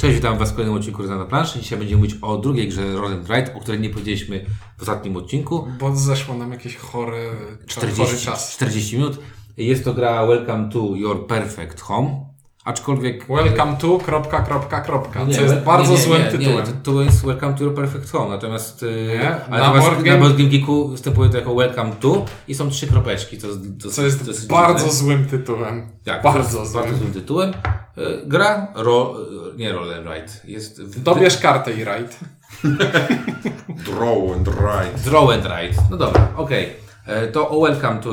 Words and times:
Cześć, 0.00 0.14
witam 0.14 0.38
Was 0.38 0.50
w 0.50 0.54
kolejnym 0.54 0.76
odcinku 0.76 1.02
na 1.02 1.24
planszy. 1.24 1.60
Dzisiaj 1.60 1.78
będziemy 1.78 2.00
mówić 2.00 2.16
o 2.22 2.38
drugiej 2.38 2.68
grze 2.68 2.92
Roll 2.92 3.12
and 3.12 3.28
Ride, 3.30 3.54
o 3.54 3.60
której 3.60 3.80
nie 3.80 3.90
powiedzieliśmy 3.90 4.46
w 4.78 4.82
ostatnim 4.82 5.16
odcinku. 5.16 5.68
Bo 5.80 5.96
zeszło 5.96 6.34
nam 6.34 6.52
jakieś 6.52 6.76
chore, 6.76 7.26
chory 7.26 7.66
40, 7.66 8.26
czas. 8.26 8.52
40 8.52 8.96
minut. 8.96 9.18
Jest 9.56 9.84
to 9.84 9.94
gra 9.94 10.26
Welcome 10.26 10.68
to 10.68 10.96
Your 10.96 11.26
Perfect 11.26 11.80
Home. 11.80 12.29
Aczkolwiek... 12.64 13.26
Welcome 13.28 13.76
to, 13.76 13.98
kropka, 13.98 14.42
kropka, 14.42 14.80
kropka, 14.80 15.24
Nie, 15.24 15.34
co 15.34 15.42
jest 15.42 15.54
bardzo 15.54 15.92
nie, 15.92 15.98
nie, 15.98 16.04
złym 16.04 16.22
nie, 16.22 16.28
tytułem. 16.30 16.56
Nie, 16.56 16.62
to, 16.62 16.92
to 16.92 17.02
jest 17.02 17.24
Welcome 17.26 17.54
to 17.54 17.64
Your 17.64 17.74
Perfect 17.74 18.10
Home, 18.10 18.28
natomiast 18.30 18.82
y, 18.82 19.08
Nie, 19.20 19.44
ale 19.44 19.62
na 19.62 19.72
na, 19.74 19.80
Board 19.80 19.98
na 19.98 20.04
Game- 20.04 20.18
Board 20.20 20.36
Game 20.36 20.48
Geeku 20.48 20.88
występuje 20.88 21.30
to 21.30 21.38
jako 21.38 21.54
Welcome 21.54 21.92
to 22.00 22.24
i 22.48 22.54
są 22.54 22.70
trzy 22.70 22.86
kropeczki, 22.86 23.38
co, 23.38 23.48
co, 23.82 23.90
Co 23.90 24.02
jest 24.02 24.26
dosyć 24.26 24.46
bardzo 24.48 24.78
dziwne. 24.84 24.92
złym 24.98 25.26
tytułem. 25.26 25.88
Tak, 26.04 26.22
bardzo 26.22 26.52
to 26.54 26.60
jest 26.60 26.72
złym. 26.72 26.84
bardzo 26.84 26.98
złym 26.98 27.12
tytułem. 27.12 27.50
Y, 27.50 27.54
Gra, 28.26 28.72
ro, 28.74 29.14
y, 29.54 29.56
nie 29.56 29.72
Roll 29.72 29.94
and 29.94 30.06
Ride, 30.06 30.32
jest... 30.44 30.82
w- 30.82 31.02
Dobierz 31.02 31.38
kartę 31.38 31.72
i 31.72 31.84
rajd. 31.84 32.18
Draw 33.86 34.32
and 34.36 34.48
write. 34.48 35.10
Draw 35.10 35.30
and 35.30 35.44
Ride. 35.44 35.82
No 35.90 35.96
dobra, 35.96 36.28
okej. 36.36 36.68
E, 37.06 37.26
To 37.26 37.48
o 37.50 37.60
Welcome 37.66 38.00
to, 38.00 38.10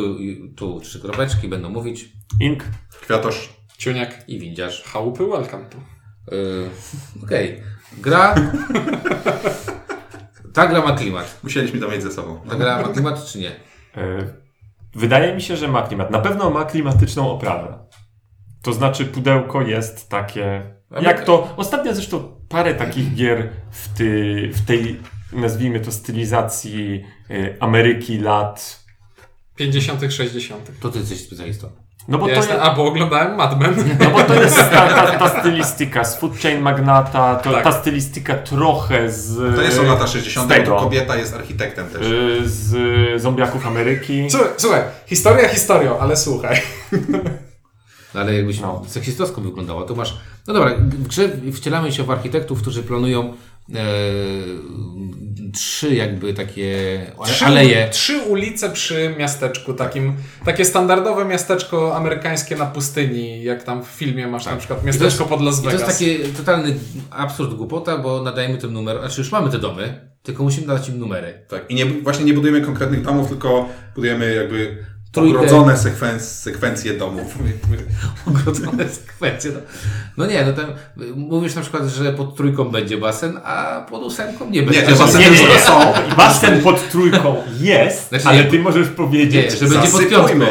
tu 0.55 0.79
trzy 0.79 0.99
kropeczki 1.01 1.47
będą 1.47 1.69
mówić 1.69 2.09
Ink. 2.39 2.63
Kwiatosz. 3.01 3.56
Ciuniek. 3.77 4.23
i 4.27 4.39
windziarz. 4.39 4.83
Chałupy 4.83 5.27
welcome 5.27 5.65
to. 5.65 5.77
Yy, 6.35 6.69
Okej. 7.23 7.63
Gra. 7.97 8.35
Ta 10.53 10.67
gra 10.67 10.81
ma 10.81 10.95
klimat. 10.95 11.39
Musieliśmy 11.43 11.79
to 11.79 11.87
mieć 11.87 12.03
ze 12.03 12.11
sobą. 12.11 12.39
Ta 12.49 12.55
gra 12.55 12.81
ma 12.81 12.87
klimat 12.87 13.25
czy 13.25 13.39
nie? 13.39 13.51
E, 13.97 14.33
Wydaje 14.95 15.35
mi 15.35 15.41
się, 15.41 15.57
że 15.57 15.67
ma 15.67 15.87
klimat. 15.87 16.11
Na 16.11 16.19
pewno 16.19 16.49
ma 16.49 16.65
klimatyczną 16.65 17.31
oprawę. 17.31 17.79
To 18.61 18.73
znaczy 18.73 19.05
pudełko 19.05 19.61
jest 19.61 20.09
takie... 20.09 20.75
Jak 21.01 21.23
to... 21.23 21.53
Ostatnio 21.57 21.93
zresztą 21.93 22.41
parę 22.49 22.75
takich 22.75 23.15
gier 23.15 23.49
w, 23.71 23.93
ty, 23.97 24.49
w 24.53 24.65
tej, 24.65 24.99
nazwijmy 25.33 25.79
to, 25.79 25.91
stylizacji 25.91 27.03
e, 27.29 27.63
Ameryki 27.63 28.17
lat... 28.19 28.83
50., 29.55 30.13
60. 30.13 30.71
To 30.79 30.89
ty 30.89 30.99
jesteś 30.99 31.21
specjalistą. 31.21 31.86
No 32.07 32.17
bo 32.17 32.27
Ja 32.27 32.33
to 32.35 32.39
jestem, 32.39 32.57
jest... 32.57 32.69
a 32.69 32.75
bo 32.75 32.85
oglądałem 32.85 33.35
Mad 33.35 33.59
Men. 33.59 33.75
No 33.99 34.09
bo 34.09 34.19
to 34.23 34.33
jest 34.43 34.55
ta, 34.57 34.87
ta, 34.87 35.19
ta 35.19 35.29
stylistyka 35.39 36.03
z 36.03 36.19
Food 36.19 36.37
Chain 36.39 36.61
Magnata, 36.61 37.35
to, 37.35 37.51
Tak. 37.51 37.63
ta 37.63 37.71
stylistyka 37.71 38.35
trochę 38.35 39.11
z... 39.11 39.55
To 39.55 39.61
nie 39.61 39.71
są 39.71 39.83
lata 39.83 40.07
60. 40.07 40.45
z 40.45 40.49
tego. 40.49 40.71
bo 40.75 40.81
kobieta 40.81 41.15
jest 41.15 41.33
architektem 41.33 41.87
też. 41.87 42.01
y, 42.07 42.41
z 42.49 43.21
zombiaków 43.21 43.67
Ameryki. 43.67 44.27
Słuchaj, 44.31 44.49
słuchaj, 44.57 44.81
historia 45.05 45.47
historią, 45.49 45.99
ale 45.99 46.17
słuchaj. 46.17 46.61
No, 48.13 48.21
ale 48.21 48.33
jakbyś 48.35 48.59
No. 48.59 48.81
seksistowsko 48.87 49.41
wyglądała, 49.41 49.83
to 49.83 49.95
masz... 49.95 50.17
No 50.47 50.53
dobra, 50.53 50.71
w 50.77 51.07
grze 51.07 51.29
wcielamy 51.53 51.91
się 51.91 52.03
w 52.03 52.11
architektów, 52.11 52.61
którzy 52.61 52.83
planują 52.83 53.21
e, 53.23 53.33
trzy 55.53 55.95
jakby 55.95 56.33
takie 56.33 56.99
Trzy, 57.25 57.45
aleje. 57.45 57.89
trzy 57.89 58.17
ulice 58.21 58.69
przy 58.69 59.15
miasteczku, 59.19 59.73
takim, 59.73 60.13
takie 60.45 60.65
standardowe 60.65 61.25
miasteczko 61.25 61.95
amerykańskie 61.95 62.55
na 62.55 62.65
pustyni, 62.65 63.43
jak 63.43 63.63
tam 63.63 63.83
w 63.83 63.87
filmie 63.87 64.27
masz 64.27 64.45
na 64.45 64.55
przykład 64.55 64.83
miasteczko 64.83 65.23
jest- 65.23 65.29
pod 65.29 65.41
Las 65.41 65.59
I 65.59 65.63
to 65.63 65.69
Vegas. 65.69 66.01
jest 66.01 66.23
taki 66.23 66.33
totalny 66.37 66.75
absurd 67.09 67.53
głupota, 67.53 67.97
bo 67.97 68.23
nadajemy 68.23 68.57
tym 68.57 68.73
numer, 68.73 68.99
znaczy 68.99 69.21
już 69.21 69.31
mamy 69.31 69.49
te 69.51 69.59
domy, 69.59 70.09
tylko 70.23 70.43
musimy 70.43 70.67
dać 70.67 70.89
im 70.89 70.99
numery. 70.99 71.45
Tak. 71.49 71.65
I 71.71 71.75
nie, 71.75 71.85
właśnie 71.85 72.25
nie 72.25 72.33
budujemy 72.33 72.61
konkretnych 72.61 73.01
domów, 73.01 73.27
tylko 73.29 73.69
budujemy 73.95 74.33
jakby 74.35 74.85
Trójkę. 75.11 75.37
ogrodzone 75.37 75.73
sekwenc- 75.73 76.19
sekwencje 76.19 76.93
domów. 76.93 77.35
ogrodzone 78.27 78.89
sekwencje. 78.89 79.51
No, 79.51 79.59
no 80.17 80.25
nie, 80.25 80.45
no 80.45 80.53
tam 80.53 80.65
mówisz 81.15 81.55
na 81.55 81.61
przykład, 81.61 81.87
że 81.87 82.13
pod 82.13 82.35
trójką 82.35 82.65
będzie 82.65 82.97
basen, 82.97 83.39
a 83.43 83.81
pod 83.89 84.03
ósemką 84.03 84.49
nie 84.49 84.63
będzie. 84.63 84.81
te 84.83 84.95
baseny 84.95 85.23
Nie, 85.23 85.31
nie, 85.31 85.47
nie. 85.47 85.59
są. 85.59 85.79
Basen 86.17 86.61
pod 86.61 86.89
trójką 86.91 87.35
jest, 87.59 88.09
Znaczy 88.09 88.27
ale 88.27 88.37
nie. 88.43 88.51
ty 88.51 88.59
możesz 88.59 88.87
powiedzieć, 88.87 89.45
Nie, 89.61 89.67
że 89.67 89.75
będzie 89.75 89.91
pod 89.91 90.09
piątką. 90.09 90.35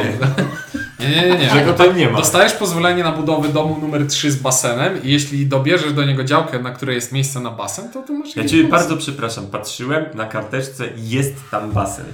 Nie, 1.00 1.09
nie, 1.09 1.23
nie. 1.31 1.38
nie. 1.38 1.50
że 1.50 1.65
go 1.65 1.73
tam 1.73 1.97
nie 1.97 2.11
ma. 2.11 2.19
Dostajesz 2.19 2.53
pozwolenie 2.53 3.05
na 3.05 3.12
budowę 3.12 3.49
domu 3.49 3.78
numer 3.81 4.06
3 4.06 4.31
z 4.33 4.37
basenem 4.37 5.03
i 5.03 5.12
jeśli 5.12 5.47
dobierzesz 5.47 5.93
do 5.93 6.05
niego 6.05 6.25
działkę, 6.25 6.59
na 6.59 6.71
której 6.71 6.94
jest 6.94 7.12
miejsce 7.12 7.41
na 7.41 7.50
basen, 7.50 7.91
to 7.93 8.03
tu 8.03 8.15
masz 8.19 8.37
Ja 8.37 8.43
pomysł. 8.43 8.69
bardzo 8.69 8.97
przepraszam, 8.97 9.47
patrzyłem 9.47 10.05
na 10.15 10.27
karteczce 10.27 10.87
i 10.97 11.11
jest 11.11 11.34
tam 11.50 11.73
basen. 11.73 12.05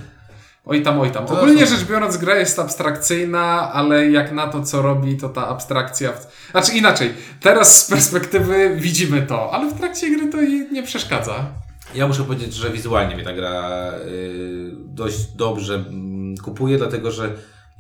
Oj 0.64 0.82
tam, 0.82 1.00
oj 1.00 1.10
tam. 1.10 1.26
To 1.26 1.34
Ogólnie 1.34 1.66
rzecz 1.66 1.84
biorąc, 1.84 2.16
gra 2.16 2.36
jest 2.36 2.58
abstrakcyjna, 2.58 3.72
ale 3.72 4.10
jak 4.10 4.32
na 4.32 4.48
to, 4.48 4.62
co 4.62 4.82
robi, 4.82 5.16
to 5.16 5.28
ta 5.28 5.48
abstrakcja... 5.48 6.12
W... 6.12 6.50
Znaczy 6.50 6.72
inaczej, 6.72 7.14
teraz 7.40 7.86
z 7.86 7.90
perspektywy 7.90 8.76
widzimy 8.76 9.22
to, 9.22 9.52
ale 9.52 9.70
w 9.70 9.78
trakcie 9.78 10.10
gry 10.16 10.28
to 10.28 10.40
nie 10.72 10.82
przeszkadza. 10.82 11.46
Ja 11.94 12.08
muszę 12.08 12.24
powiedzieć, 12.24 12.54
że 12.54 12.70
wizualnie 12.70 13.14
mnie 13.14 13.24
ta 13.24 13.32
gra 13.32 13.90
y, 14.06 14.70
dość 14.76 15.26
dobrze 15.36 15.74
mm, 15.74 16.36
kupuje, 16.36 16.78
dlatego 16.78 17.10
że 17.10 17.30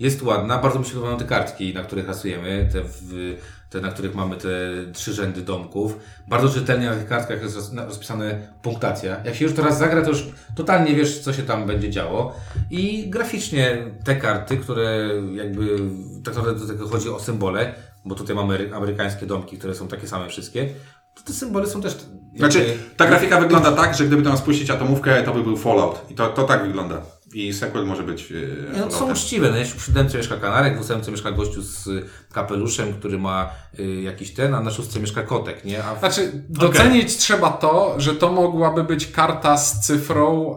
jest 0.00 0.22
ładna. 0.22 0.58
Bardzo 0.58 0.78
mi 0.78 0.84
się 0.84 0.90
podobają 0.90 1.18
te 1.18 1.24
kartki, 1.24 1.74
na 1.74 1.82
których 1.82 2.08
rysujemy, 2.08 2.68
te, 2.72 2.80
w, 2.84 3.36
te 3.72 3.80
na 3.80 3.90
których 3.90 4.14
mamy 4.14 4.36
te 4.36 4.48
trzy 4.92 5.12
rzędy 5.12 5.40
domków. 5.40 5.98
Bardzo 6.28 6.48
czytelnie 6.48 6.86
na 6.86 6.96
tych 6.96 7.08
kartkach 7.08 7.42
jest 7.42 7.74
rozpisane 7.76 8.48
punktacja. 8.62 9.24
Jak 9.24 9.34
się 9.34 9.44
już 9.44 9.54
teraz 9.54 9.78
zagra, 9.78 10.02
to 10.02 10.08
już 10.08 10.28
totalnie 10.54 10.94
wiesz, 10.94 11.18
co 11.20 11.32
się 11.32 11.42
tam 11.42 11.66
będzie 11.66 11.90
działo. 11.90 12.36
I 12.70 13.10
graficznie 13.10 13.78
te 14.04 14.16
karty, 14.16 14.56
które 14.56 15.10
jakby 15.34 15.78
tak 16.24 16.34
naprawdę 16.34 16.60
do 16.60 16.66
tego 16.66 16.88
chodzi 16.88 17.08
o 17.08 17.20
symbole, 17.20 17.74
bo 18.04 18.14
tutaj 18.14 18.36
mamy 18.36 18.54
amery- 18.54 18.74
amerykańskie 18.74 19.26
domki, 19.26 19.58
które 19.58 19.74
są 19.74 19.88
takie 19.88 20.08
same 20.08 20.28
wszystkie, 20.28 20.68
to 21.14 21.22
te 21.22 21.32
symbole 21.32 21.66
są 21.66 21.82
też... 21.82 21.96
Znaczy, 22.36 22.78
ta 22.96 23.06
grafika 23.06 23.40
wygląda 23.40 23.72
tak, 23.72 23.94
że 23.94 24.04
gdyby 24.04 24.22
tam 24.22 24.36
spuścić 24.36 24.70
atomówkę, 24.70 25.22
to 25.22 25.34
by 25.34 25.42
był 25.42 25.56
Fallout. 25.56 26.10
I 26.10 26.14
to, 26.14 26.28
to 26.28 26.42
tak 26.42 26.66
wygląda. 26.66 27.02
I 27.34 27.52
sequel 27.52 27.86
może 27.86 28.02
być 28.02 28.30
yy, 28.30 28.66
Nie, 28.74 28.80
no 28.80 28.90
są 28.90 29.12
uczciwe. 29.12 29.50
No, 29.50 29.56
jeśli 29.56 29.80
w 29.80 29.84
siódemce 29.84 30.18
mieszka 30.18 30.36
kanarek, 30.36 30.78
w 30.78 30.80
ósemce 30.80 31.10
mieszka 31.10 31.32
gościu 31.32 31.62
z 31.62 31.88
kapeluszem, 32.32 32.94
który 32.94 33.18
ma 33.18 33.50
y, 33.78 34.02
jakiś 34.02 34.30
ten, 34.30 34.54
a 34.54 34.60
na 34.60 34.70
szóstce 34.70 35.00
mieszka 35.00 35.22
kotek, 35.22 35.64
nie? 35.64 35.84
A 35.84 35.94
w... 35.94 35.98
Znaczy, 35.98 36.44
docenić 36.48 37.16
trzeba 37.16 37.50
to, 37.50 37.94
że 37.98 38.14
to 38.14 38.32
mogłaby 38.32 38.84
być 38.84 39.06
karta 39.06 39.56
z 39.56 39.80
cyfrą, 39.86 40.56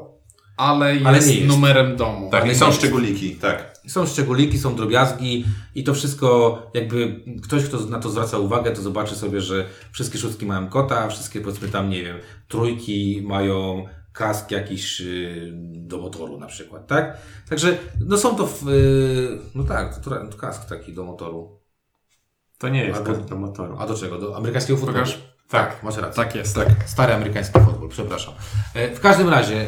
ale 0.58 0.94
jest, 0.94 1.06
Ale 1.06 1.18
jest. 1.18 1.48
numerem 1.48 1.96
domu. 1.96 2.30
Tak, 2.32 2.52
i 2.52 2.56
są 2.56 2.68
nie. 2.68 2.74
szczególiki, 2.74 3.36
tak. 3.36 3.76
Są 3.88 4.06
szczególiki, 4.06 4.60
są 4.60 4.76
drobiazgi 4.76 5.46
i 5.76 5.84
to 5.84 5.94
wszystko, 5.94 6.62
jakby 6.74 7.24
ktoś, 7.44 7.64
kto 7.64 7.78
na 7.80 8.00
to 8.00 8.10
zwraca 8.10 8.38
uwagę, 8.38 8.72
to 8.72 8.82
zobaczy 8.82 9.16
sobie, 9.16 9.42
że 9.42 9.66
wszystkie 9.92 10.18
szóstki 10.18 10.46
mają 10.46 10.68
kota, 10.68 11.00
a 11.00 11.10
wszystkie 11.10 11.42
powiedzmy 11.42 11.68
tam, 11.68 11.90
nie 11.90 12.04
wiem, 12.04 12.18
trójki 12.48 13.22
mają 13.26 13.86
kask 14.16 14.52
jakiś 14.52 15.02
y, 15.02 15.50
do 15.76 15.98
motoru 15.98 16.38
na 16.40 16.48
przykład, 16.48 16.88
tak? 16.88 17.18
Także, 17.50 17.78
no 18.08 18.18
są 18.18 18.36
to, 18.36 18.48
w, 18.48 18.68
y, 18.70 19.38
no 19.56 19.64
tak, 19.64 20.00
to, 20.00 20.10
to 20.10 20.38
kask 20.38 20.66
taki 20.70 20.94
do 20.94 21.04
motoru. 21.04 21.60
To 22.58 22.70
nie 22.70 22.86
jest 22.86 23.00
Albo- 23.00 23.14
kask 23.14 23.22
do 23.30 23.36
motoru. 23.36 23.76
A 23.80 23.88
do 23.88 23.96
czego? 23.96 24.18
Do 24.20 24.38
amerykańskiego 24.38 24.78
futbolu? 24.80 24.98
Pokaż. 25.00 25.22
Tak, 25.50 25.84
masz 25.84 25.98
rację. 25.98 26.24
Tak 26.24 26.36
jest. 26.36 26.56
Tak. 26.56 26.68
Stary 26.86 27.14
amerykański 27.14 27.60
futbol, 27.60 27.90
przepraszam. 27.90 28.34
E, 28.74 28.96
W 28.96 29.00
każdym 29.00 29.30
razie, 29.30 29.62
e, 29.62 29.66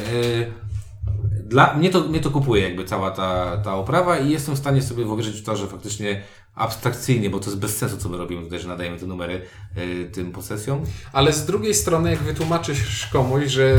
dla 1.43 1.73
mnie 1.73 1.89
to, 1.89 2.01
mnie 2.01 2.19
to 2.19 2.31
kupuje 2.31 2.63
jakby 2.63 2.85
cała 2.85 3.11
ta, 3.11 3.57
ta 3.57 3.75
oprawa 3.75 4.17
i 4.17 4.29
jestem 4.29 4.55
w 4.55 4.57
stanie 4.57 4.81
sobie 4.81 5.05
wyobrazić 5.05 5.41
w 5.41 5.43
to, 5.43 5.55
że 5.55 5.67
faktycznie 5.67 6.21
abstrakcyjnie, 6.55 7.29
bo 7.29 7.39
to 7.39 7.45
jest 7.45 7.59
bez 7.59 7.77
sensu, 7.77 7.97
co 7.97 8.09
my 8.09 8.17
robimy 8.17 8.43
tutaj, 8.43 8.59
że 8.59 8.67
nadajemy 8.67 8.97
te 8.99 9.05
numery 9.05 9.41
e, 9.75 10.05
tym 10.05 10.31
posesjom. 10.31 10.83
Ale 11.13 11.33
z 11.33 11.45
drugiej 11.45 11.73
strony, 11.73 12.09
jak 12.09 12.19
wytłumaczysz 12.19 13.07
komuś, 13.07 13.45
że 13.45 13.75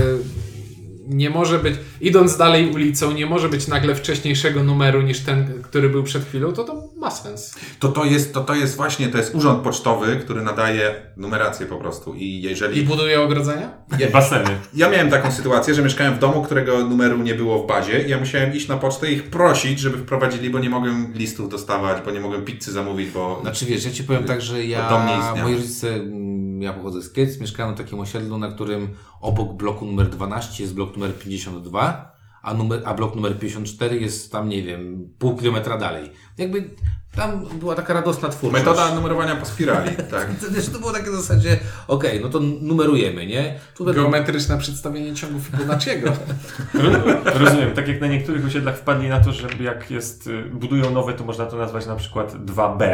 nie 1.08 1.30
może 1.30 1.58
być, 1.58 1.74
idąc 2.00 2.36
dalej 2.36 2.70
ulicą, 2.70 3.12
nie 3.12 3.26
może 3.26 3.48
być 3.48 3.68
nagle 3.68 3.94
wcześniejszego 3.94 4.64
numeru 4.64 5.02
niż 5.02 5.20
ten, 5.20 5.62
który 5.62 5.88
był 5.88 6.02
przed 6.02 6.24
chwilą, 6.24 6.52
to 6.52 6.64
to 6.64 6.88
ma 6.96 7.10
sens. 7.10 7.54
To, 7.78 7.88
to, 7.88 8.04
jest, 8.04 8.34
to, 8.34 8.40
to 8.40 8.54
jest 8.54 8.76
właśnie, 8.76 9.08
to 9.08 9.18
jest 9.18 9.34
urząd 9.34 9.62
pocztowy, 9.62 10.16
który 10.16 10.42
nadaje 10.42 10.94
numerację 11.16 11.66
po 11.66 11.76
prostu. 11.76 12.14
I 12.14 12.40
jeżeli... 12.42 12.80
I 12.80 12.82
buduje 12.82 13.20
ogrodzenia? 13.20 13.70
Baseny. 14.12 14.50
Ja 14.74 14.90
miałem 14.90 15.10
taką 15.10 15.32
sytuację, 15.32 15.74
że 15.74 15.82
mieszkałem 15.82 16.14
w 16.14 16.18
domu, 16.18 16.42
którego 16.42 16.84
numeru 16.84 17.18
nie 17.18 17.34
było 17.34 17.62
w 17.62 17.66
bazie 17.66 18.02
i 18.06 18.10
ja 18.10 18.18
musiałem 18.18 18.54
iść 18.54 18.68
na 18.68 18.76
pocztę 18.76 19.12
i 19.12 19.14
ich 19.14 19.22
prosić, 19.22 19.80
żeby 19.80 19.98
wprowadzili, 19.98 20.50
bo 20.50 20.58
nie 20.58 20.70
mogłem 20.70 21.12
listów 21.14 21.48
dostawać, 21.48 22.04
bo 22.04 22.10
nie 22.10 22.20
mogłem 22.20 22.44
pizzy 22.44 22.72
zamówić, 22.72 23.10
bo... 23.10 23.38
Znaczy 23.42 23.66
wiesz, 23.66 23.84
ja 23.84 23.90
Ci 23.90 24.04
powiem 24.04 24.24
tak, 24.24 24.42
że 24.42 24.64
ja, 24.64 25.34
moi 25.42 25.54
rodzice, 25.54 25.88
mm, 25.88 26.47
ja 26.62 26.72
pochodzę 26.72 27.02
z 27.02 27.12
Kiec, 27.12 27.40
mieszkałem 27.40 27.72
na 27.72 27.78
takim 27.78 28.00
osiedlu, 28.00 28.38
na 28.38 28.48
którym 28.50 28.88
obok 29.20 29.52
bloku 29.56 29.86
numer 29.86 30.08
12 30.08 30.62
jest 30.62 30.74
blok 30.74 30.96
numer 30.96 31.18
52, 31.18 32.12
a, 32.42 32.54
numer, 32.54 32.82
a 32.84 32.94
blok 32.94 33.14
numer 33.14 33.38
54 33.38 34.00
jest 34.00 34.32
tam, 34.32 34.48
nie 34.48 34.62
wiem, 34.62 35.08
pół 35.18 35.36
kilometra 35.36 35.78
dalej. 35.78 36.10
Jakby 36.38 36.70
tam 37.16 37.46
była 37.58 37.74
taka 37.74 37.94
radosna 37.94 38.28
twórczość. 38.28 38.64
Metoda 38.64 38.94
numerowania 38.94 39.36
po 39.36 39.46
spirali, 39.46 39.90
tak. 40.10 40.28
To, 40.40 40.72
to 40.72 40.78
było 40.78 40.92
takie 40.92 41.10
w 41.10 41.14
zasadzie, 41.14 41.58
okej, 41.88 42.20
no 42.20 42.28
to 42.28 42.40
numerujemy, 42.40 43.26
nie? 43.26 43.60
Tu 43.76 43.84
Geometryczne 43.84 44.58
przedstawienie 44.58 45.14
ciągu 45.14 45.40
Fibonacciego. 45.40 46.12
Ro- 46.74 47.20
Rozumiem, 47.34 47.72
tak 47.74 47.88
jak 47.88 48.00
na 48.00 48.06
niektórych 48.06 48.46
osiedlach 48.46 48.78
wpadli 48.78 49.08
na 49.08 49.20
to, 49.20 49.32
że 49.32 49.48
jak 49.60 49.90
jest, 49.90 50.26
y, 50.26 50.42
budują 50.44 50.90
nowe, 50.90 51.12
to 51.12 51.24
można 51.24 51.46
to 51.46 51.56
nazwać 51.56 51.86
na 51.86 51.96
przykład 51.96 52.32
2B 52.46 52.88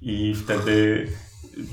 i 0.00 0.34
wtedy 0.34 1.06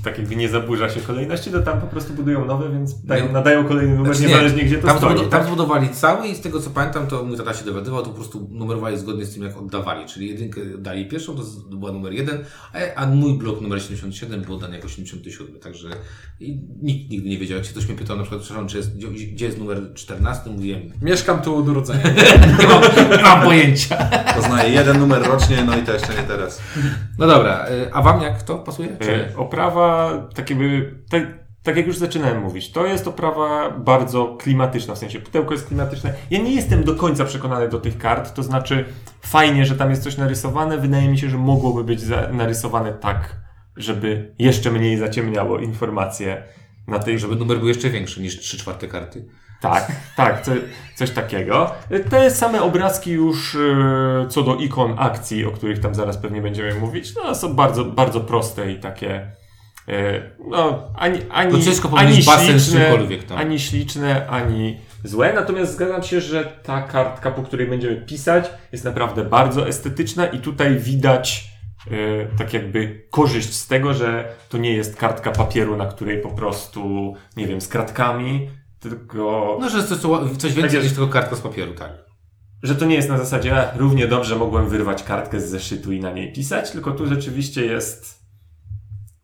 tak 0.04 0.18
jakby 0.18 0.36
nie 0.36 0.50
zaburza 0.50 0.90
się 0.90 1.00
kolejności, 1.00 1.52
to 1.52 1.60
tam 1.62 1.81
po 1.81 1.88
prostu 1.88 2.14
budują 2.14 2.46
nowe, 2.46 2.70
więc 2.70 3.06
dają, 3.06 3.26
Nie. 3.28 3.31
nadają 3.34 3.66
kolejny 3.66 3.96
numer, 3.96 4.14
Znaczy 4.14 4.22
nie, 4.22 4.28
niezależnie 4.28 4.64
gdzie 4.64 4.78
to 4.78 4.88
tam, 4.88 4.98
stoi. 4.98 5.16
zbud- 5.18 5.30
tam 5.30 5.46
zbudowali 5.46 5.90
cały 5.90 6.28
i 6.28 6.36
z 6.36 6.42
tego 6.42 6.60
co 6.60 6.70
pamiętam, 6.70 7.08
to 7.08 7.24
mój 7.24 7.38
tata 7.38 7.54
się 7.54 7.66
dowiadywał, 7.66 8.02
to 8.04 8.10
po 8.10 8.16
prostu 8.16 8.48
numerowali 8.52 8.98
zgodnie 9.00 9.26
z 9.26 9.34
tym, 9.34 9.44
jak 9.44 9.58
oddawali. 9.58 10.06
Czyli 10.06 10.28
jedynkę 10.28 10.62
dali 10.78 11.08
pierwszą, 11.08 11.36
to 11.36 11.42
była 11.76 11.92
numer 11.92 12.14
jeden, 12.14 12.38
a, 12.74 13.02
a 13.02 13.06
mój 13.08 13.38
blok 13.38 13.62
numer 13.62 13.81
77 13.81 14.42
był 14.42 14.58
dany 14.60 14.76
jako 14.76 14.88
77. 14.88 15.60
Także 15.60 15.90
i 16.40 16.60
nikt 16.81 17.10
nigdy 17.12 17.30
nie 17.30 17.38
wiedział. 17.38 17.58
Jak 17.58 17.66
się 17.66 17.72
ktoś 17.72 17.88
mnie 17.88 17.98
pytał 17.98 18.18
na 18.18 18.24
przykład, 18.24 18.42
przepraszam, 18.42 18.68
czy 18.68 18.78
jest, 18.78 18.98
gdzie, 18.98 19.46
jest 19.46 19.60
numer 19.60 19.94
14, 19.94 20.50
mówiłem, 20.50 20.81
Mieszkam 21.02 21.42
tu 21.42 21.56
od 21.56 21.68
urodzenia. 21.68 22.04
nie 22.60 22.68
mam, 22.68 22.81
nie 23.18 23.24
mam 23.24 23.42
pojęcia. 23.42 24.10
Poznaję 24.36 24.74
jeden 24.74 25.00
numer 25.00 25.22
rocznie, 25.24 25.64
no 25.66 25.78
i 25.78 25.81
to 25.81 25.94
jeszcze 25.94 26.14
nie 26.14 26.24
teraz. 26.28 26.62
No 27.18 27.28
dobra, 27.28 27.66
y, 27.70 27.94
a 27.94 28.02
wam 28.02 28.22
jak 28.22 28.44
to 28.44 28.56
pasuje? 28.56 28.98
Czy... 29.02 29.12
E, 29.12 29.38
Oprawa, 29.69 30.27
tak 30.36 30.50
jakby, 30.50 30.95
tak, 31.10 31.24
tak 31.63 31.77
jak 31.77 31.88
już 31.88 31.98
zaczynałem 31.98 32.42
mówić, 32.42 32.71
to 32.71 32.86
jest 32.86 33.07
oprawa 33.07 33.69
bardzo 33.69 34.38
klimatyczna, 34.39 34.95
w 34.95 34.98
sensie 34.98 35.19
pudełko 35.19 35.54
jest 35.54 35.68
klimatyczne. 35.68 36.13
Ja 36.31 36.39
nie 36.39 36.56
jestem 36.56 36.83
do 36.83 36.95
końca 36.95 37.25
przekonany 37.25 37.69
do 37.69 37.80
tych 37.80 37.98
kart, 37.98 38.33
to 38.33 38.44
znaczy 38.44 38.86
fajnie, 39.21 39.66
że 39.66 39.75
tam 39.75 39.89
jest 39.89 40.04
coś 40.04 40.18
narysowane, 40.18 40.77
wydaje 40.77 41.10
mi 41.10 41.18
się, 41.18 41.30
że 41.30 41.38
mogłoby 41.38 41.83
być 41.83 42.01
narysowane 42.31 42.94
tak, 42.94 43.36
żeby 43.77 44.33
jeszcze 44.39 44.71
mniej 44.71 44.98
zaciemniało 44.98 45.60
informacje 45.60 46.44
na 46.88 47.00
tej, 47.00 47.19
Żeby 47.19 47.36
numer 47.36 47.57
był 47.57 47.68
jeszcze 47.68 47.89
większy 47.89 48.21
niż 48.21 48.39
3 48.39 48.57
czwarte 48.57 48.88
karty. 48.88 49.25
Tak, 49.62 49.92
tak, 50.16 50.42
co, 50.42 50.51
coś 50.95 51.12
takiego. 51.12 51.71
Te 52.10 52.31
same 52.31 52.62
obrazki 52.62 53.12
już 53.12 53.56
e, 53.56 54.27
co 54.30 54.44
do 54.44 54.56
ikon 54.56 54.95
akcji, 54.98 55.45
o 55.45 55.51
których 55.51 55.80
tam 55.80 55.95
zaraz 55.95 56.18
pewnie 56.18 56.42
będziemy 56.42 56.75
mówić, 56.75 57.16
no 57.16 57.36
są 57.36 57.54
bardzo, 57.54 57.86
bardzo 57.86 58.21
proste 58.21 58.71
i 58.71 58.80
takie 58.80 59.31
no, 60.47 60.91
ani, 60.95 61.19
ani, 61.31 61.51
To 61.51 61.62
ciężko 61.62 61.89
ani 61.97 62.24
basen 62.24 62.59
śliczne, 62.59 62.97
tam. 63.27 63.38
ani 63.38 63.59
śliczne, 63.59 64.27
ani 64.27 64.77
złe. 65.03 65.33
Natomiast 65.33 65.74
zgadzam 65.74 66.03
się, 66.03 66.21
że 66.21 66.45
ta 66.63 66.81
kartka, 66.81 67.31
po 67.31 67.44
której 67.44 67.68
będziemy 67.68 67.95
pisać, 67.97 68.45
jest 68.71 68.83
naprawdę 68.86 69.25
bardzo 69.25 69.68
estetyczna 69.68 70.25
i 70.27 70.39
tutaj 70.39 70.75
widać 70.80 71.50
e, 71.91 72.38
tak 72.38 72.53
jakby 72.53 73.07
korzyść 73.12 73.53
z 73.53 73.68
tego, 73.68 73.94
że 73.94 74.36
to 74.50 74.57
nie 74.57 74.74
jest 74.74 74.95
kartka 74.97 75.31
papieru, 75.31 75.77
na 75.77 75.86
której 75.86 76.21
po 76.21 76.30
prostu, 76.30 77.13
nie 77.38 77.47
wiem, 77.47 77.62
z 77.62 77.68
kratkami, 77.68 78.50
tylko 78.80 79.57
No, 79.62 79.69
że 79.69 79.77
jest 79.77 79.89
coś, 80.38 80.53
więcej 80.53 80.63
jest. 80.63 80.83
niż 80.83 80.94
tylko 80.94 81.07
kartka 81.07 81.35
z 81.35 81.42
papieru, 81.42 81.74
tak. 81.74 81.92
że 82.63 82.75
to 82.75 82.85
nie 82.85 82.95
jest 82.95 83.09
na 83.09 83.18
zasadzie, 83.18 83.56
"A, 83.57 83.77
równie 83.77 84.07
dobrze 84.07 84.35
mogłem 84.35 84.69
wyrwać 84.69 85.03
kartkę 85.03 85.39
z 85.42 85.50
zeszytu 85.50 85.92
i 85.92 86.00
na 86.00 86.12
niej 86.12 86.33
pisać, 86.33 86.71
tylko 86.71 86.92
tu 86.92 87.06
rzeczywiście 87.07 87.65
jest, 87.65 88.19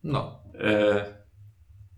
No. 0.04 0.38
E, 0.60 1.16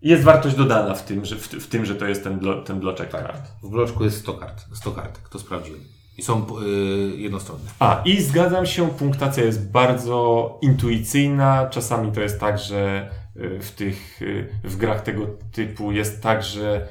jest 0.01 0.23
wartość 0.23 0.55
dodana 0.55 0.95
w 0.95 1.05
tym, 1.05 1.25
że, 1.25 1.35
w, 1.35 1.47
w 1.47 1.67
tym, 1.67 1.85
że 1.85 1.95
to 1.95 2.05
jest 2.05 2.23
ten, 2.23 2.39
blo, 2.39 2.61
ten 2.61 2.79
bloczek 2.79 3.09
kart. 3.09 3.47
W 3.63 3.69
bloczku 3.69 4.03
jest 4.03 4.19
100 4.19 4.33
kart. 4.33 4.65
100 4.73 4.91
kartek, 4.91 5.29
to 5.29 5.39
sprawdziłem. 5.39 5.81
I 6.17 6.21
są 6.21 6.45
y, 6.61 7.17
jednostronne. 7.17 7.69
A, 7.79 8.01
i 8.05 8.21
zgadzam 8.21 8.65
się, 8.65 8.89
punktacja 8.89 9.43
jest 9.43 9.71
bardzo 9.71 10.59
intuicyjna. 10.61 11.67
Czasami 11.69 12.11
to 12.11 12.21
jest 12.21 12.39
tak, 12.39 12.59
że 12.59 13.09
y, 13.35 13.59
w 13.59 13.71
tych, 13.71 14.19
w 14.63 14.77
grach 14.77 15.01
tego 15.01 15.27
typu 15.51 15.91
jest 15.91 16.23
tak, 16.23 16.43
że 16.43 16.87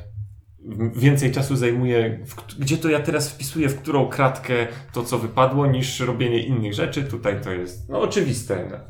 więcej 0.94 1.32
czasu 1.32 1.56
zajmuje, 1.56 2.19
w, 2.26 2.59
gdzie 2.59 2.79
to 2.79 2.88
ja 2.88 3.00
teraz 3.00 3.31
wpisuję, 3.31 3.69
w 3.69 3.81
którą 3.81 4.09
kratkę 4.09 4.55
to, 4.93 5.03
co 5.03 5.19
wypadło, 5.19 5.67
niż 5.67 6.00
robienie 6.00 6.43
innych 6.43 6.75
rzeczy. 6.75 7.05
Tutaj 7.05 7.41
to 7.43 7.53
jest, 7.53 7.88
no, 7.88 8.00
oczywiste. 8.00 8.81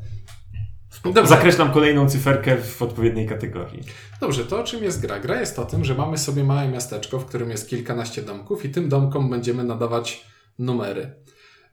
Dobrze. 1.03 1.27
Zakreślam 1.27 1.71
kolejną 1.71 2.09
cyferkę 2.09 2.57
w 2.57 2.81
odpowiedniej 2.81 3.27
kategorii. 3.27 3.83
Dobrze, 4.21 4.45
to 4.45 4.59
o 4.59 4.63
czym 4.63 4.83
jest 4.83 5.01
gra? 5.01 5.19
Gra 5.19 5.39
jest 5.39 5.59
o 5.59 5.65
tym, 5.65 5.85
że 5.85 5.95
mamy 5.95 6.17
sobie 6.17 6.43
małe 6.43 6.67
miasteczko, 6.67 7.19
w 7.19 7.25
którym 7.25 7.49
jest 7.49 7.69
kilkanaście 7.69 8.21
domków 8.21 8.65
i 8.65 8.69
tym 8.69 8.89
domkom 8.89 9.29
będziemy 9.29 9.63
nadawać 9.63 10.25
numery. 10.59 11.11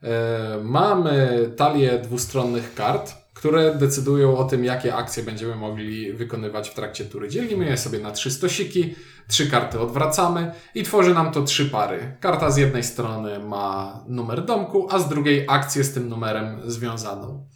E, 0.03 0.59
mamy 0.63 1.45
talię 1.57 1.99
dwustronnych 1.99 2.73
kart, 2.73 3.13
które 3.33 3.75
decydują 3.75 4.37
o 4.37 4.43
tym, 4.43 4.65
jakie 4.65 4.95
akcje 4.95 5.23
będziemy 5.23 5.55
mogli 5.55 6.13
wykonywać 6.13 6.69
w 6.69 6.73
trakcie 6.73 7.05
tury. 7.05 7.29
Dzielimy 7.29 7.65
je 7.65 7.77
sobie 7.77 7.99
na 7.99 8.11
trzy 8.11 8.31
stosiki, 8.31 8.95
trzy 9.27 9.51
karty 9.51 9.79
odwracamy 9.79 10.51
i 10.75 10.83
tworzy 10.83 11.13
nam 11.13 11.31
to 11.31 11.43
trzy 11.43 11.65
pary. 11.65 12.15
Karta 12.19 12.51
z 12.51 12.57
jednej 12.57 12.83
strony 12.83 13.39
ma 13.39 13.99
numer 14.07 14.45
domku, 14.45 14.87
a 14.91 14.99
z 14.99 15.09
drugiej 15.09 15.45
akcję 15.47 15.83
z 15.83 15.93
tym 15.93 16.09
numerem 16.09 16.61
związaną. 16.65 17.47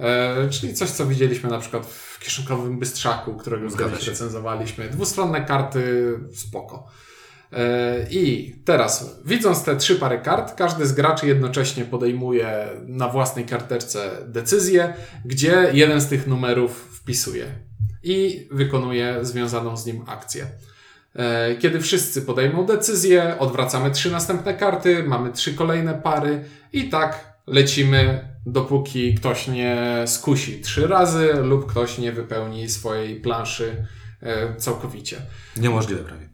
E, 0.00 0.48
czyli 0.50 0.74
coś, 0.74 0.90
co 0.90 1.06
widzieliśmy 1.06 1.50
na 1.50 1.58
przykład 1.58 1.86
w 1.86 2.18
kieszonkowym 2.18 2.78
Bystrzaku, 2.78 3.34
którego 3.34 3.68
kiedyś 3.76 4.06
recenzowaliśmy. 4.08 4.88
Dwustronne 4.88 5.44
karty, 5.44 6.14
spoko. 6.34 6.86
E, 7.52 8.06
I 8.10 8.54
teraz, 8.64 9.20
widząc 9.24 9.64
te 9.64 9.76
trzy 9.76 9.96
pary 9.96 10.18
kart, 10.18 10.54
każdy 10.54 10.86
z 10.86 10.92
graczy 10.92 11.26
jednocześnie 11.26 11.84
podejmuje 11.84 12.68
na 12.86 13.08
własnej 13.08 13.44
karteczce 13.44 14.10
decyzję, 14.26 14.94
gdzie 15.24 15.70
jeden 15.72 16.00
z 16.00 16.06
tych 16.08 16.26
numerów 16.26 16.98
wpisuje 17.00 17.46
i 18.02 18.48
wykonuje 18.50 19.18
związaną 19.22 19.76
z 19.76 19.86
nim 19.86 20.04
akcję. 20.06 20.46
E, 21.14 21.56
Kiedy 21.56 21.80
wszyscy 21.80 22.22
podejmą 22.22 22.66
decyzję, 22.66 23.36
odwracamy 23.38 23.90
trzy 23.90 24.10
następne 24.10 24.54
karty, 24.54 25.02
mamy 25.02 25.32
trzy 25.32 25.54
kolejne 25.54 25.94
pary 25.94 26.44
i 26.72 26.88
tak 26.88 27.35
lecimy, 27.46 28.28
dopóki 28.46 29.14
ktoś 29.14 29.48
nie 29.48 30.04
skusi 30.06 30.60
trzy 30.60 30.86
razy 30.86 31.34
lub 31.34 31.66
ktoś 31.66 31.98
nie 31.98 32.12
wypełni 32.12 32.68
swojej 32.68 33.20
planszy 33.20 33.86
e, 34.22 34.56
całkowicie. 34.56 35.16
Niemożliwe 35.56 36.04
prawie. 36.04 36.28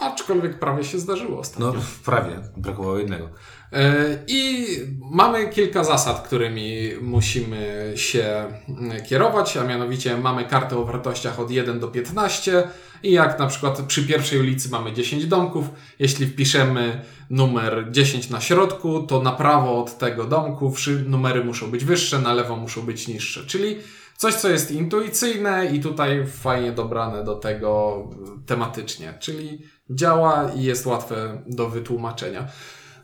Aczkolwiek 0.00 0.58
prawie 0.58 0.84
się 0.84 0.98
zdarzyło 0.98 1.38
ostatnio. 1.38 1.72
No, 1.72 1.82
prawie. 2.04 2.40
Brakowało 2.56 2.98
jednego. 2.98 3.28
E, 3.72 4.18
I 4.26 4.66
mamy 5.10 5.48
kilka 5.48 5.84
zasad, 5.84 6.26
którymi 6.26 6.90
musimy 7.00 7.92
się 7.96 8.44
mm, 8.68 9.02
kierować, 9.04 9.56
a 9.56 9.64
mianowicie 9.64 10.16
mamy 10.16 10.44
kartę 10.44 10.78
o 10.78 10.84
wartościach 10.84 11.40
od 11.40 11.50
1 11.50 11.80
do 11.80 11.88
15 11.88 12.68
i 13.02 13.12
jak 13.12 13.38
na 13.38 13.46
przykład 13.46 13.82
przy 13.82 14.06
pierwszej 14.06 14.40
ulicy 14.40 14.70
mamy 14.70 14.92
10 14.92 15.26
domków, 15.26 15.70
jeśli 15.98 16.26
wpiszemy 16.26 17.04
numer 17.30 17.86
10 17.90 18.30
na 18.30 18.40
środku, 18.40 19.02
to 19.02 19.22
na 19.22 19.32
prawo 19.32 19.82
od 19.82 19.98
tego 19.98 20.24
domku 20.24 20.74
numery 21.06 21.44
muszą 21.44 21.70
być 21.70 21.84
wyższe, 21.84 22.18
na 22.18 22.34
lewo 22.34 22.56
muszą 22.56 22.82
być 22.82 23.08
niższe, 23.08 23.46
czyli 23.46 23.76
coś, 24.16 24.34
co 24.34 24.48
jest 24.48 24.70
intuicyjne 24.70 25.66
i 25.66 25.80
tutaj 25.80 26.26
fajnie 26.26 26.72
dobrane 26.72 27.24
do 27.24 27.34
tego 27.34 28.02
tematycznie, 28.46 29.14
czyli 29.20 29.62
działa 29.90 30.50
i 30.56 30.62
jest 30.62 30.86
łatwe 30.86 31.42
do 31.46 31.68
wytłumaczenia. 31.68 32.48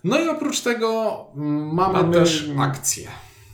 No 0.06 0.18
i 0.20 0.28
oprócz 0.28 0.60
tego 0.60 1.16
mm, 1.36 1.74
mamy, 1.74 1.92
Mamy- 1.92 2.14
też 2.14 2.50
akcje. 2.58 3.08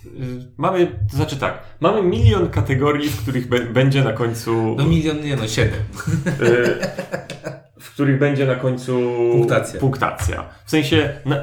Y, 0.06 0.52
Mamy, 0.56 0.86
to 1.10 1.16
znaczy 1.16 1.36
tak, 1.36 1.62
mamy 1.80 2.02
milion 2.02 2.50
kategorii, 2.50 3.08
w 3.08 3.22
których 3.22 3.72
będzie 3.72 4.04
na 4.04 4.12
końcu. 4.12 4.74
No 4.78 4.84
milion, 4.86 5.20
nie 5.20 5.36
no, 5.36 5.48
siedem. 5.48 5.80
y, 6.40 6.78
w 7.80 7.90
których 7.90 8.18
będzie 8.18 8.46
na 8.46 8.54
końcu 8.54 9.00
Punktacja. 9.32 9.80
punktacja. 9.80 10.44
W 10.64 10.70
sensie 10.70 11.12
na, 11.24 11.36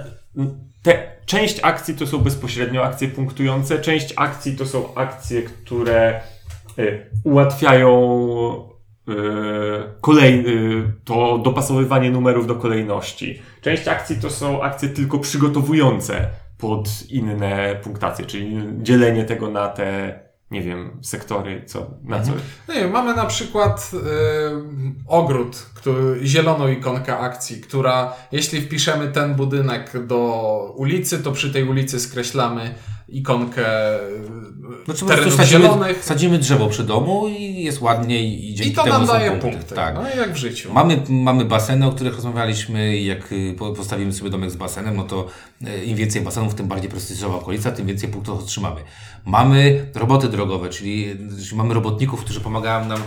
te, 0.83 1.11
część 1.25 1.59
akcji 1.63 1.95
to 1.95 2.07
są 2.07 2.17
bezpośrednio 2.17 2.83
akcje 2.83 3.07
punktujące, 3.07 3.79
część 3.79 4.13
akcji 4.17 4.55
to 4.57 4.65
są 4.65 4.95
akcje, 4.95 5.41
które 5.41 6.21
y, 6.79 7.05
ułatwiają 7.23 8.68
y, 9.09 10.01
kolej, 10.01 10.45
y, 10.47 10.93
to 11.05 11.37
dopasowywanie 11.37 12.11
numerów 12.11 12.47
do 12.47 12.55
kolejności. 12.55 13.41
Część 13.61 13.87
akcji 13.87 14.15
to 14.15 14.29
są 14.29 14.61
akcje 14.63 14.89
tylko 14.89 15.19
przygotowujące 15.19 16.29
pod 16.57 16.89
inne 17.09 17.75
punktacje, 17.83 18.25
czyli 18.25 18.63
dzielenie 18.77 19.25
tego 19.25 19.49
na 19.49 19.67
te, 19.67 20.19
nie 20.51 20.61
wiem, 20.61 20.99
sektory, 21.01 21.63
co, 21.65 21.87
na 22.03 22.21
co. 22.21 22.31
No 22.67 22.73
nie, 22.73 22.87
mamy 22.87 23.15
na 23.15 23.25
przykład 23.25 23.91
y, 23.93 23.97
ogród, 25.07 25.55
który, 25.75 26.27
zieloną 26.27 26.67
ikonkę 26.67 27.17
akcji, 27.17 27.61
która 27.61 28.13
jeśli 28.31 28.61
wpiszemy 28.61 29.07
ten 29.07 29.35
budynek 29.35 30.05
do 30.07 30.73
ulicy, 30.75 31.23
to 31.23 31.31
przy 31.31 31.53
tej 31.53 31.63
ulicy 31.63 31.99
skreślamy 31.99 32.75
ikonkę 33.11 33.65
Znaczy 34.85 35.05
terenów 35.05 35.33
sadzimy, 35.33 35.61
zielonych 35.63 36.05
sadzimy 36.05 36.37
drzewo 36.39 36.67
przy 36.67 36.83
domu 36.83 37.27
i 37.27 37.63
jest 37.63 37.81
ładniej 37.81 38.45
i 38.49 38.53
dzięki 38.55 38.71
i 38.71 38.75
to 38.75 38.83
temu 38.83 38.97
nam 38.97 39.07
są 39.07 39.13
daje 39.13 39.31
punkty. 39.31 39.49
punkty. 39.51 39.75
Tak. 39.75 39.95
No 39.95 40.09
jak 40.21 40.33
w 40.33 40.35
życiu. 40.35 40.73
Mamy, 40.73 41.01
mamy 41.09 41.45
baseny, 41.45 41.87
o 41.87 41.91
których 41.91 42.15
rozmawialiśmy 42.15 42.97
i 42.97 43.05
jak 43.05 43.31
y, 43.31 43.55
po- 43.57 43.73
postawimy 43.73 44.13
sobie 44.13 44.29
domek 44.29 44.51
z 44.51 44.55
basenem, 44.55 44.95
no 44.95 45.03
to 45.03 45.27
y, 45.67 45.85
im 45.85 45.95
więcej 45.97 46.21
basenów, 46.21 46.55
tym 46.55 46.67
bardziej 46.67 46.89
prestiżowa 46.89 47.35
okolica, 47.35 47.71
tym 47.71 47.85
więcej 47.87 48.09
punktów 48.09 48.39
otrzymamy. 48.39 48.81
Mamy 49.25 49.85
roboty 49.95 50.27
drogowe, 50.29 50.69
czyli, 50.69 51.15
czyli 51.45 51.57
mamy 51.57 51.73
robotników, 51.73 52.21
którzy 52.23 52.39
pomagają 52.41 52.85
nam 52.85 52.99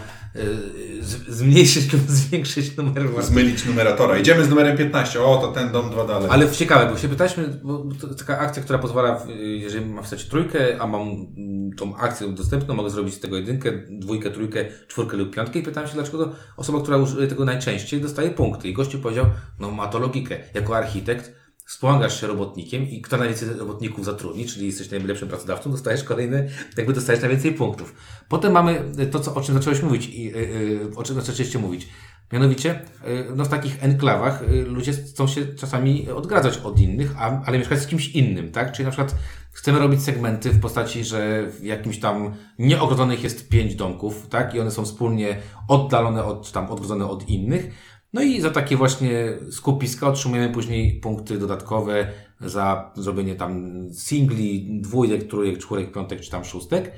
zmniejszyć 1.29 1.93
lub 1.93 2.03
zwiększyć 2.21 2.77
numer 2.77 3.03
wartości. 3.03 3.33
Zmylić 3.33 3.65
numeratora. 3.67 4.19
Idziemy 4.19 4.45
z 4.45 4.49
numerem 4.49 4.77
15. 4.77 5.21
O, 5.23 5.37
to 5.37 5.53
ten 5.53 5.73
dom 5.73 5.91
dwa 5.91 6.07
dalej. 6.07 6.29
Ale 6.31 6.51
ciekawe, 6.51 6.93
bo 6.93 6.99
się 6.99 7.09
pytaliśmy, 7.09 7.61
bo 7.63 7.85
taka 8.19 8.39
akcja, 8.39 8.63
która 8.63 8.79
pozwala, 8.79 9.15
w- 9.19 9.29
jeżeli 9.39 9.87
mam 9.87 10.05
wstać 10.05 10.25
trójkę, 10.25 10.81
a 10.81 10.87
mam 10.87 11.03
mm, 11.03 11.73
tą 11.73 11.97
akcję 11.97 12.29
dostępną, 12.29 12.75
mogę 12.75 12.91
zrobić 12.91 13.15
z 13.15 13.21
tego 13.21 13.37
jedynkę, 13.37 13.73
dwójkę, 13.91 14.31
trójkę, 14.31 14.65
czwórkę 14.89 15.17
lub 15.17 15.35
piątkę 15.35 15.59
i 15.59 15.63
pytałem 15.63 15.89
się, 15.89 15.95
dlaczego 15.95 16.25
to 16.25 16.33
osoba, 16.57 16.81
która 16.83 16.97
użyje 16.97 17.27
tego 17.27 17.45
najczęściej, 17.45 18.01
dostaje 18.01 18.31
punkty. 18.31 18.69
I 18.69 18.73
gościu 18.73 18.99
powiedział, 18.99 19.27
no 19.61 19.71
ma 19.71 19.87
to 19.89 19.99
logikę. 19.99 20.39
Jako 20.55 20.77
architekt 20.77 21.42
wspomagasz 21.73 22.21
się 22.21 22.27
robotnikiem 22.27 22.91
i 22.91 23.03
kto 23.03 23.17
najwięcej 23.17 23.49
robotników 23.49 24.05
zatrudni, 24.05 24.47
czyli 24.47 24.67
jesteś 24.67 24.91
najlepszym 24.91 25.29
pracodawcą, 25.29 25.71
dostajesz 25.71 26.05
kolejny, 26.05 26.49
jakby 26.77 26.93
dostajesz 26.93 27.21
najwięcej 27.21 27.53
punktów. 27.53 27.95
Potem 28.29 28.53
mamy 28.53 28.93
to, 29.11 29.21
co, 29.21 29.35
o 29.35 29.41
czym 29.41 29.55
zacząłeś 29.55 29.83
mówić 29.83 30.07
i 30.07 30.25
yy, 30.25 30.91
o 30.97 31.03
czym 31.03 31.21
zaczęliście 31.21 31.59
mówić. 31.59 31.89
Mianowicie, 32.33 32.81
y, 33.09 33.27
no 33.37 33.45
w 33.45 33.49
takich 33.49 33.85
enklawach 33.85 34.43
y, 34.43 34.65
ludzie 34.65 34.93
chcą 34.93 35.27
się 35.27 35.47
czasami 35.47 36.11
odgradzać 36.11 36.59
od 36.59 36.79
innych, 36.79 37.15
a, 37.19 37.43
ale 37.45 37.59
mieszkać 37.59 37.79
z 37.79 37.87
kimś 37.87 38.09
innym, 38.09 38.53
tak? 38.53 38.73
Czyli 38.73 38.85
na 38.85 38.91
przykład 38.91 39.15
chcemy 39.53 39.79
robić 39.79 40.03
segmenty 40.03 40.51
w 40.51 40.61
postaci, 40.61 41.05
że 41.05 41.47
w 41.47 41.65
jakimś 41.65 41.99
tam 42.01 42.35
nieogrodzonych 42.59 43.23
jest 43.23 43.49
pięć 43.49 43.75
domków, 43.75 44.29
tak? 44.29 44.55
I 44.55 44.61
one 44.61 44.71
są 44.71 44.85
wspólnie 44.85 45.37
oddalone 45.69 46.25
od, 46.25 46.53
tam 46.53 46.71
odgrodzone 46.71 47.07
od 47.07 47.29
innych. 47.29 47.75
No 48.13 48.23
i 48.23 48.41
za 48.41 48.51
takie 48.51 48.77
właśnie 48.77 49.39
skupiska 49.51 50.09
otrzymujemy 50.09 50.55
później 50.55 51.01
punkty 51.01 51.39
dodatkowe 51.39 52.09
za 52.41 52.93
zrobienie 52.97 53.35
tam 53.35 53.73
singli, 53.93 54.81
dwójek, 54.81 55.29
trójek, 55.29 55.59
czwórek, 55.59 55.93
piątek 55.93 56.21
czy 56.21 56.31
tam 56.31 56.45
szóstek. 56.45 56.93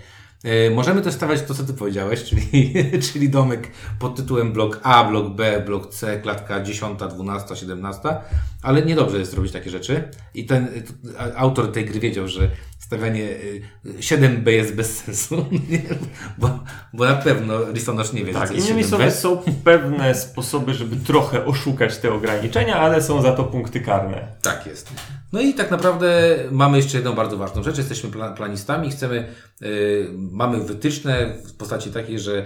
E, 0.45 0.71
Możemy 0.71 1.03
też 1.03 1.15
stawiać 1.15 1.43
to, 1.43 1.55
co 1.55 1.65
ty 1.65 1.75
powiedziałeś, 1.75 2.25
czyli, 2.29 2.75
czyli 3.01 3.29
domek 3.29 3.71
pod 3.99 4.17
tytułem 4.17 4.53
blok 4.53 4.81
A, 4.83 5.05
blok 5.05 5.35
B, 5.35 5.63
blok 5.67 5.95
C, 5.95 6.21
klatka 6.21 6.63
10, 6.63 7.01
12, 7.15 7.57
17, 7.57 8.17
ale 8.63 8.83
niedobrze 8.83 9.19
jest 9.19 9.35
robić 9.35 9.53
takie 9.53 9.71
rzeczy. 9.71 10.09
I 10.35 10.47
ten 10.47 10.69
autor 11.37 11.73
tej 11.73 11.85
gry 11.85 12.01
wiedział, 12.01 12.29
że 12.29 12.51
stawianie 12.95 13.23
y, 13.23 13.63
7B 14.01 14.49
jest 14.49 14.75
bez 14.75 14.97
sensu, 14.99 15.47
bo, 16.39 16.59
bo 16.93 17.05
na 17.05 17.15
pewno 17.15 17.71
listonosz 17.73 18.13
nie 18.13 18.25
wie, 18.25 18.33
Tak, 18.33 18.49
co 18.49 18.55
jest 18.55 18.67
innymi 18.69 18.85
7B. 18.85 18.89
słowy 18.89 19.11
są 19.11 19.43
pewne 19.65 20.15
sposoby, 20.15 20.75
żeby 20.75 20.97
trochę 20.97 21.45
oszukać 21.45 21.99
te 21.99 22.13
ograniczenia, 22.13 22.77
ale 22.77 23.03
są 23.03 23.23
za 23.23 23.33
to 23.33 23.45
punkty 23.45 23.81
karne. 23.81 24.27
Tak 24.43 24.67
jest. 24.67 24.91
No 25.33 25.41
i 25.41 25.55
tak 25.55 25.71
naprawdę 25.71 26.37
mamy 26.51 26.77
jeszcze 26.77 26.97
jedną 26.97 27.13
bardzo 27.13 27.37
ważną 27.37 27.63
rzecz. 27.63 27.79
Jesteśmy 27.79 28.11
pla- 28.11 28.35
planistami, 28.35 28.91
chcemy, 28.91 29.29
y, 29.63 30.09
mamy 30.13 30.61
wytyczne 30.61 31.35
w 31.47 31.53
postaci 31.57 31.91
takiej, 31.91 32.19
że 32.21 32.33
y, 32.39 32.45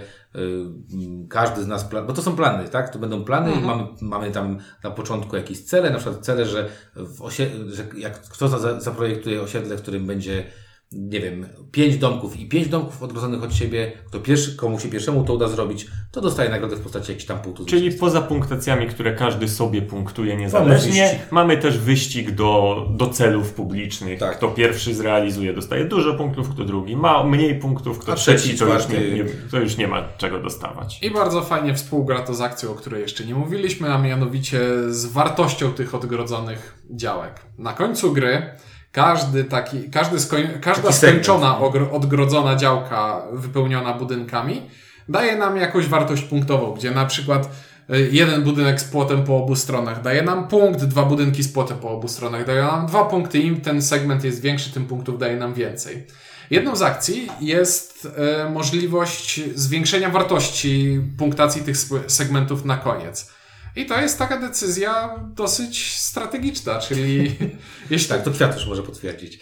każdy 1.29 1.63
z 1.63 1.67
nas, 1.67 1.89
bo 2.07 2.13
to 2.13 2.21
są 2.21 2.35
plany, 2.35 2.69
tak? 2.69 2.89
To 2.89 2.99
będą 2.99 3.23
plany 3.23 3.51
i 3.51 3.61
mamy, 3.61 3.83
mamy 4.01 4.31
tam 4.31 4.57
na 4.83 4.91
początku 4.91 5.35
jakieś 5.35 5.65
cele, 5.65 5.89
na 5.89 5.97
przykład 5.97 6.25
cele, 6.25 6.45
że, 6.45 6.69
w 6.95 7.21
osie- 7.21 7.69
że 7.71 7.85
jak 7.97 8.21
kto 8.21 8.47
za- 8.47 8.79
zaprojektuje 8.81 9.41
osiedle, 9.41 9.77
w 9.77 9.81
którym 9.81 10.05
będzie 10.07 10.45
nie 10.91 11.19
wiem, 11.19 11.47
pięć 11.71 11.97
domków 11.97 12.39
i 12.39 12.49
pięć 12.49 12.67
domków 12.67 13.03
odgrodzonych 13.03 13.43
od 13.43 13.55
siebie, 13.55 13.91
kto 14.07 14.19
pierwszy, 14.19 14.55
komu 14.55 14.79
się 14.79 14.89
pierwszemu 14.89 15.23
to 15.23 15.33
uda 15.33 15.47
zrobić, 15.47 15.87
to 16.11 16.21
dostaje 16.21 16.49
nagrodę 16.49 16.75
w 16.75 16.79
postaci 16.79 17.11
jakichś 17.11 17.27
tam 17.27 17.39
punktów. 17.39 17.67
Czyli 17.67 17.91
poza 17.91 18.21
punktacjami, 18.21 18.87
które 18.87 19.15
każdy 19.15 19.47
sobie 19.47 19.81
punktuje 19.81 20.37
niezależnie, 20.37 21.19
mamy 21.31 21.57
też 21.57 21.77
wyścig 21.77 22.31
do, 22.31 22.85
do 22.91 23.07
celów 23.07 23.53
publicznych. 23.53 24.19
Tak. 24.19 24.37
Kto 24.37 24.47
pierwszy 24.47 24.95
zrealizuje, 24.95 25.53
dostaje 25.53 25.85
dużo 25.85 26.13
punktów, 26.13 26.49
kto 26.49 26.65
drugi 26.65 26.95
ma 26.95 27.23
mniej 27.23 27.59
punktów, 27.59 27.99
kto 27.99 28.11
A 28.11 28.15
trzeci, 28.15 28.39
trzeci, 28.39 28.59
to, 28.59 28.73
już 28.73 28.87
nie, 28.87 29.11
nie, 29.11 29.25
to 29.51 29.59
już 29.59 29.77
nie 29.77 29.87
ma 29.87 30.03
czego 30.17 30.39
dostawać. 30.39 31.03
I 31.03 31.11
bardzo 31.11 31.41
fajnie 31.41 31.75
współgra 31.75 32.21
to 32.21 32.33
z 32.33 32.41
akcją, 32.41 32.71
o 32.71 32.75
której 32.75 33.01
jeszcze 33.01 33.25
nie 33.25 33.35
mówiliśmy, 33.35 33.93
a 33.93 33.97
mianowicie 33.97 34.59
z 34.89 35.05
wartością 35.05 35.73
tych 35.73 35.95
odgrodzonych 35.95 36.83
działek. 36.91 37.45
Na 37.57 37.73
końcu 37.73 38.13
gry 38.13 38.51
każdy 38.91 39.43
taki, 39.43 39.89
każdy 39.89 40.19
skoń, 40.19 40.47
każda 40.61 40.83
Taki 40.83 40.95
skończona 40.95 41.59
ogro, 41.59 41.91
odgrodzona 41.91 42.55
działka 42.55 43.21
wypełniona 43.33 43.93
budynkami 43.93 44.61
daje 45.09 45.35
nam 45.35 45.57
jakąś 45.57 45.87
wartość 45.87 46.21
punktową, 46.21 46.73
gdzie 46.73 46.91
na 46.91 47.05
przykład 47.05 47.49
y, 47.93 48.09
jeden 48.11 48.43
budynek 48.43 48.81
z 48.81 48.83
płotem 48.83 49.23
po 49.23 49.37
obu 49.37 49.55
stronach 49.55 50.01
daje 50.01 50.21
nam 50.21 50.47
punkt, 50.47 50.83
dwa 50.83 51.03
budynki 51.03 51.43
z 51.43 51.51
płotem 51.51 51.77
po 51.77 51.89
obu 51.89 52.07
stronach 52.07 52.45
dają 52.45 52.67
nam 52.67 52.87
dwa 52.87 53.05
punkty. 53.05 53.39
Im 53.39 53.61
ten 53.61 53.81
segment 53.81 54.23
jest 54.23 54.41
większy, 54.41 54.71
tym 54.71 54.85
punktów 54.85 55.19
daje 55.19 55.37
nam 55.37 55.53
więcej. 55.53 56.07
Jedną 56.49 56.75
z 56.75 56.81
akcji 56.81 57.29
jest 57.41 58.07
e, 58.17 58.49
możliwość 58.49 59.41
zwiększenia 59.55 60.09
wartości 60.09 61.01
punktacji 61.17 61.61
tych 61.61 61.77
segmentów 62.07 62.65
na 62.65 62.77
koniec. 62.77 63.38
I 63.79 63.85
to 63.85 64.01
jest 64.01 64.19
taka 64.19 64.37
decyzja 64.39 65.15
dosyć 65.35 65.95
strategiczna, 65.95 66.79
czyli 66.79 67.35
jeśli 67.89 68.09
Tak, 68.09 68.23
to 68.23 68.31
Kwiatusz 68.31 68.67
może 68.67 68.83
potwierdzić. 68.83 69.39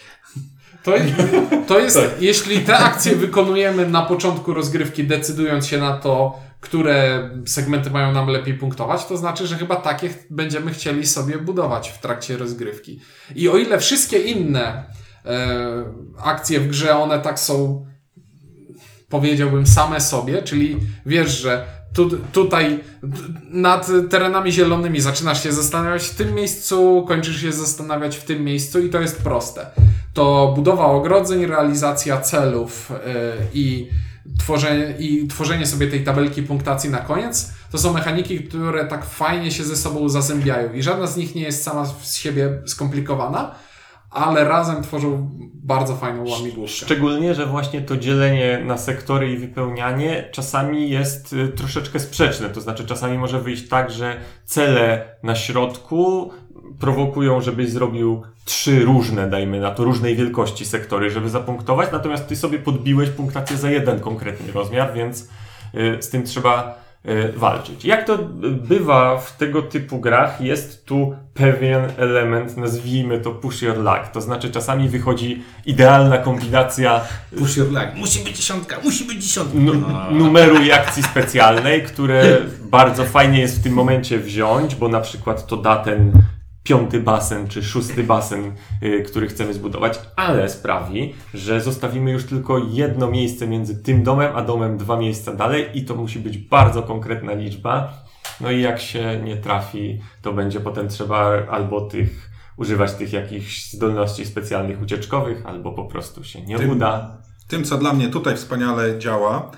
to, 0.82 0.92
to 1.66 1.78
jest, 1.78 1.98
jeśli 2.20 2.60
te 2.60 2.78
akcje 2.78 3.16
wykonujemy 3.16 3.88
na 3.88 4.02
początku 4.02 4.54
rozgrywki, 4.54 5.04
decydując 5.04 5.66
się 5.66 5.78
na 5.78 5.96
to, 5.96 6.40
które 6.60 7.30
segmenty 7.46 7.90
mają 7.90 8.12
nam 8.12 8.28
lepiej 8.28 8.54
punktować, 8.54 9.06
to 9.06 9.16
znaczy, 9.16 9.46
że 9.46 9.56
chyba 9.56 9.76
takie 9.76 10.10
będziemy 10.30 10.72
chcieli 10.72 11.06
sobie 11.06 11.38
budować 11.38 11.88
w 11.88 11.98
trakcie 11.98 12.36
rozgrywki. 12.36 13.00
I 13.34 13.48
o 13.48 13.56
ile 13.56 13.78
wszystkie 13.78 14.18
inne 14.18 14.84
e, 15.24 15.84
akcje 16.24 16.60
w 16.60 16.68
grze, 16.68 16.96
one 16.96 17.18
tak 17.18 17.40
są, 17.40 17.86
powiedziałbym, 19.08 19.66
same 19.66 20.00
sobie, 20.00 20.42
czyli 20.42 20.76
wiesz, 21.06 21.38
że 21.38 21.77
tu, 21.92 22.10
tutaj 22.32 22.80
nad 23.50 23.90
terenami 24.10 24.52
zielonymi 24.52 25.00
zaczynasz 25.00 25.42
się 25.42 25.52
zastanawiać 25.52 26.06
w 26.06 26.14
tym 26.14 26.34
miejscu, 26.34 27.04
kończysz 27.08 27.40
się 27.40 27.52
zastanawiać 27.52 28.16
w 28.16 28.24
tym 28.24 28.44
miejscu 28.44 28.80
i 28.80 28.90
to 28.90 29.00
jest 29.00 29.22
proste. 29.22 29.66
To 30.14 30.52
budowa 30.56 30.86
ogrodzeń, 30.86 31.46
realizacja 31.46 32.20
celów 32.20 32.90
yy, 32.90 32.96
i, 33.54 33.88
tworzenie, 34.38 34.94
i 34.98 35.28
tworzenie 35.28 35.66
sobie 35.66 35.86
tej 35.86 36.04
tabelki 36.04 36.42
punktacji 36.42 36.90
na 36.90 36.98
koniec, 36.98 37.52
to 37.70 37.78
są 37.78 37.92
mechaniki, 37.92 38.40
które 38.40 38.84
tak 38.84 39.04
fajnie 39.04 39.50
się 39.50 39.64
ze 39.64 39.76
sobą 39.76 40.08
zazębiają 40.08 40.72
i 40.72 40.82
żadna 40.82 41.06
z 41.06 41.16
nich 41.16 41.34
nie 41.34 41.42
jest 41.42 41.62
sama 41.62 41.86
z 42.02 42.16
siebie 42.16 42.58
skomplikowana, 42.66 43.54
ale 44.10 44.44
razem 44.44 44.82
tworzą 44.82 45.30
bardzo 45.54 45.96
fajną 45.96 46.28
łamigłówkę. 46.28 46.76
Szczególnie, 46.76 47.34
że 47.34 47.46
właśnie 47.46 47.80
to 47.80 47.96
dzielenie 47.96 48.62
na 48.64 48.78
sektory 48.78 49.32
i 49.32 49.36
wypełnianie 49.36 50.28
czasami 50.32 50.90
jest 50.90 51.32
y, 51.32 51.48
troszeczkę 51.48 52.00
sprzeczne. 52.00 52.48
To 52.48 52.60
znaczy, 52.60 52.86
czasami 52.86 53.18
może 53.18 53.40
wyjść 53.40 53.68
tak, 53.68 53.90
że 53.90 54.16
cele 54.44 55.16
na 55.22 55.34
środku 55.34 56.30
prowokują, 56.80 57.40
żebyś 57.40 57.70
zrobił 57.70 58.22
trzy 58.44 58.84
różne, 58.84 59.30
dajmy 59.30 59.60
na 59.60 59.70
to, 59.70 59.84
różnej 59.84 60.16
wielkości 60.16 60.66
sektory, 60.66 61.10
żeby 61.10 61.28
zapunktować, 61.28 61.88
natomiast 61.92 62.28
ty 62.28 62.36
sobie 62.36 62.58
podbiłeś 62.58 63.10
punktację 63.10 63.56
za 63.56 63.70
jeden 63.70 64.00
konkretny 64.00 64.52
rozmiar, 64.52 64.94
więc 64.94 65.28
y, 65.74 66.02
z 66.02 66.08
tym 66.08 66.22
trzeba 66.22 66.87
walczyć. 67.36 67.84
Jak 67.84 68.06
to 68.06 68.18
bywa 68.68 69.18
w 69.18 69.36
tego 69.36 69.62
typu 69.62 70.00
grach, 70.00 70.40
jest 70.40 70.86
tu 70.86 71.14
pewien 71.34 71.82
element, 71.96 72.56
nazwijmy 72.56 73.20
to 73.20 73.30
push 73.30 73.62
your 73.62 73.76
luck. 73.76 74.08
To 74.12 74.20
znaczy 74.20 74.50
czasami 74.50 74.88
wychodzi 74.88 75.42
idealna 75.66 76.18
kombinacja 76.18 77.00
Push 77.38 77.56
your 77.56 77.68
luck. 77.68 77.94
Musi 77.94 78.24
być 78.24 78.36
dziesiątka, 78.36 78.76
musi 78.84 79.04
być 79.04 79.24
dziesiątka. 79.24 79.58
No. 79.58 80.10
numeru 80.10 80.62
i 80.62 80.72
akcji 80.72 81.02
specjalnej, 81.02 81.82
które 81.82 82.38
bardzo 82.62 83.04
fajnie 83.04 83.40
jest 83.40 83.60
w 83.60 83.62
tym 83.62 83.72
momencie 83.72 84.18
wziąć, 84.18 84.74
bo 84.74 84.88
na 84.88 85.00
przykład 85.00 85.46
to 85.46 85.56
da 85.56 85.76
ten 85.76 86.12
piąty 86.68 87.00
basen 87.00 87.48
czy 87.48 87.62
szósty 87.62 88.04
basen, 88.04 88.52
y, 88.82 89.02
który 89.02 89.28
chcemy 89.28 89.54
zbudować, 89.54 90.00
ale 90.16 90.48
sprawi, 90.48 91.14
że 91.34 91.60
zostawimy 91.60 92.10
już 92.10 92.24
tylko 92.24 92.58
jedno 92.58 93.10
miejsce 93.10 93.46
między 93.46 93.82
tym 93.82 94.02
domem 94.02 94.36
a 94.36 94.42
domem 94.42 94.78
dwa 94.78 94.96
miejsca 94.96 95.34
dalej 95.34 95.66
i 95.74 95.84
to 95.84 95.94
musi 95.94 96.18
być 96.18 96.38
bardzo 96.38 96.82
konkretna 96.82 97.32
liczba. 97.32 97.92
No 98.40 98.50
i 98.50 98.60
jak 98.60 98.80
się 98.80 99.20
nie 99.24 99.36
trafi, 99.36 100.00
to 100.22 100.32
będzie 100.32 100.60
potem 100.60 100.88
trzeba 100.88 101.46
albo 101.50 101.80
tych 101.80 102.30
używać 102.56 102.94
tych 102.94 103.12
jakichś 103.12 103.72
zdolności 103.72 104.26
specjalnych 104.26 104.82
ucieczkowych, 104.82 105.46
albo 105.46 105.72
po 105.72 105.84
prostu 105.84 106.24
się 106.24 106.42
nie 106.42 106.58
Tym- 106.58 106.70
uda. 106.70 107.18
Tym, 107.48 107.64
co 107.64 107.78
dla 107.78 107.92
mnie 107.92 108.08
tutaj 108.08 108.36
wspaniale 108.36 108.98
działa, 108.98 109.50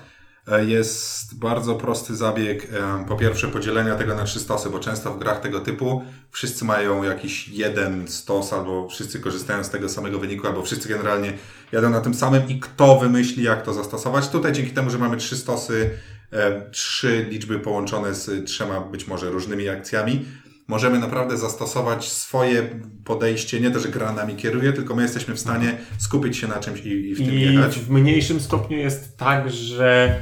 jest 0.67 1.39
bardzo 1.39 1.75
prosty 1.75 2.15
zabieg, 2.15 2.67
e, 2.73 3.05
po 3.07 3.15
pierwsze 3.15 3.47
podzielenia 3.47 3.95
tego 3.95 4.15
na 4.15 4.23
trzy 4.23 4.39
stosy, 4.39 4.69
bo 4.69 4.79
często 4.79 5.13
w 5.13 5.19
grach 5.19 5.39
tego 5.39 5.59
typu 5.59 6.03
wszyscy 6.31 6.65
mają 6.65 7.03
jakiś 7.03 7.47
jeden 7.47 8.07
stos, 8.07 8.53
albo 8.53 8.89
wszyscy 8.89 9.19
korzystają 9.19 9.63
z 9.63 9.69
tego 9.69 9.89
samego 9.89 10.19
wyniku, 10.19 10.47
albo 10.47 10.63
wszyscy 10.63 10.89
generalnie 10.89 11.33
jadą 11.71 11.89
na 11.89 12.01
tym 12.01 12.13
samym 12.13 12.49
i 12.49 12.59
kto 12.59 12.99
wymyśli, 12.99 13.43
jak 13.43 13.63
to 13.63 13.73
zastosować. 13.73 14.29
Tutaj 14.29 14.53
dzięki 14.53 14.71
temu, 14.71 14.89
że 14.89 14.97
mamy 14.97 15.17
trzy 15.17 15.37
stosy, 15.37 15.89
e, 16.31 16.69
trzy 16.71 17.25
liczby 17.29 17.59
połączone 17.59 18.13
z 18.13 18.47
trzema 18.47 18.81
być 18.81 19.07
może 19.07 19.29
różnymi 19.29 19.69
akcjami, 19.69 20.25
możemy 20.71 20.99
naprawdę 20.99 21.37
zastosować 21.37 22.09
swoje 22.11 22.69
podejście, 23.05 23.59
nie 23.59 23.71
to, 23.71 23.79
że 23.79 23.89
gra 23.89 24.13
nami 24.13 24.35
kieruje, 24.35 24.73
tylko 24.73 24.95
my 24.95 25.01
jesteśmy 25.01 25.35
w 25.35 25.39
stanie 25.39 25.77
skupić 25.97 26.37
się 26.37 26.47
na 26.47 26.59
czymś 26.59 26.79
i, 26.79 26.89
i 27.09 27.15
w 27.15 27.17
tym 27.17 27.33
I 27.33 27.41
jechać. 27.41 27.79
w 27.79 27.89
mniejszym 27.89 28.39
stopniu 28.39 28.77
jest 28.77 29.17
tak, 29.17 29.49
że 29.51 30.21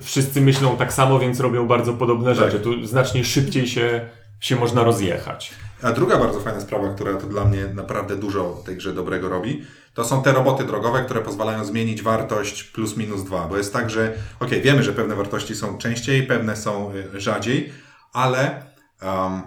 wszyscy 0.00 0.40
myślą 0.40 0.76
tak 0.76 0.92
samo, 0.92 1.18
więc 1.18 1.40
robią 1.40 1.66
bardzo 1.66 1.92
podobne 1.92 2.34
Tak. 2.34 2.44
rzeczy. 2.44 2.60
Tu 2.60 2.86
znacznie 2.86 3.24
szybciej 3.24 3.66
się, 3.68 4.08
się 4.40 4.56
można 4.56 4.84
rozjechać. 4.84 5.52
A 5.82 5.92
druga 5.92 6.18
bardzo 6.18 6.40
fajna 6.40 6.60
sprawa, 6.60 6.94
która 6.94 7.14
to 7.14 7.26
dla 7.26 7.44
mnie 7.44 7.66
naprawdę 7.74 8.16
dużo 8.16 8.62
tej 8.66 8.76
grze 8.76 8.92
dobrego 8.94 9.28
robi, 9.28 9.62
to 9.94 10.04
są 10.04 10.22
te 10.22 10.32
roboty 10.32 10.64
drogowe, 10.64 11.04
które 11.04 11.20
pozwalają 11.20 11.64
zmienić 11.64 12.02
wartość 12.02 12.62
plus 12.64 12.96
minus 12.96 13.24
dwa, 13.24 13.46
bo 13.48 13.56
jest 13.56 13.72
tak, 13.72 13.90
że 13.90 14.12
okej, 14.40 14.62
wiemy, 14.62 14.82
że 14.82 14.92
pewne 14.92 15.14
wartości 15.16 15.54
są 15.54 15.78
częściej, 15.78 16.22
pewne 16.22 16.56
są 16.56 16.92
y, 17.14 17.20
rzadziej, 17.20 17.72
ale 18.12 18.62
um, 19.02 19.42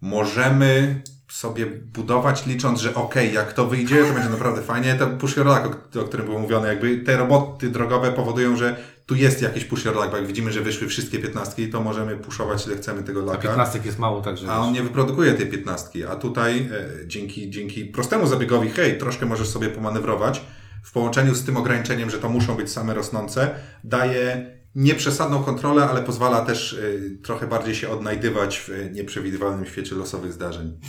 możemy 0.00 1.02
sobie 1.28 1.66
budować 1.66 2.46
licząc, 2.46 2.80
że 2.80 2.94
okej, 2.94 3.34
jak 3.34 3.52
to 3.52 3.66
wyjdzie, 3.66 4.04
to 4.04 4.14
będzie 4.14 4.28
naprawdę 4.28 4.62
fajnie. 4.62 4.94
To 4.94 5.06
push 5.06 5.36
your 5.36 5.46
luck, 5.46 5.96
o, 5.96 6.00
o 6.00 6.04
którym 6.04 6.26
było 6.26 6.38
mówione, 6.38 6.68
jakby 6.68 6.98
te 6.98 7.16
roboty 7.16 7.70
drogowe 7.70 8.12
powodują, 8.12 8.56
że 8.56 8.76
tu 9.06 9.14
jest 9.14 9.42
jakiś 9.42 9.64
push 9.64 9.84
your 9.84 9.94
luck, 9.94 10.10
bo 10.10 10.16
jak 10.16 10.26
widzimy, 10.26 10.52
że 10.52 10.60
wyszły 10.60 10.88
wszystkie 10.88 11.18
piętnastki, 11.18 11.68
to 11.68 11.80
możemy 11.80 12.16
puszować 12.16 12.66
ile 12.66 12.76
chcemy 12.76 13.02
tego 13.02 13.20
A 13.20 13.24
laka. 13.24 13.42
15 13.42 13.80
jest 13.84 13.98
mało, 13.98 14.20
także... 14.20 14.48
A 14.48 14.58
on 14.58 14.72
nie 14.72 14.82
wyprodukuje 14.82 15.34
tej 15.34 15.46
piętnastki, 15.46 16.04
a 16.04 16.16
tutaj 16.16 16.58
e, 16.58 17.06
dzięki, 17.06 17.50
dzięki 17.50 17.84
prostemu 17.84 18.26
zabiegowi, 18.26 18.70
hej, 18.70 18.98
troszkę 18.98 19.26
możesz 19.26 19.48
sobie 19.48 19.68
pomanewrować, 19.68 20.42
w 20.82 20.92
połączeniu 20.92 21.34
z 21.34 21.44
tym 21.44 21.56
ograniczeniem, 21.56 22.10
że 22.10 22.18
to 22.18 22.28
muszą 22.28 22.54
być 22.54 22.70
same 22.70 22.94
rosnące, 22.94 23.50
daje 23.84 24.46
nieprzesadną 24.74 25.42
kontrolę, 25.42 25.84
ale 25.84 26.02
pozwala 26.02 26.44
też 26.44 26.72
e, 26.72 27.22
trochę 27.22 27.46
bardziej 27.46 27.74
się 27.74 27.88
odnajdywać 27.88 28.58
w 28.58 28.70
e, 28.70 28.90
nieprzewidywalnym 28.90 29.66
świecie 29.66 29.94
losowych 29.94 30.32
zdarzeń. 30.32 30.72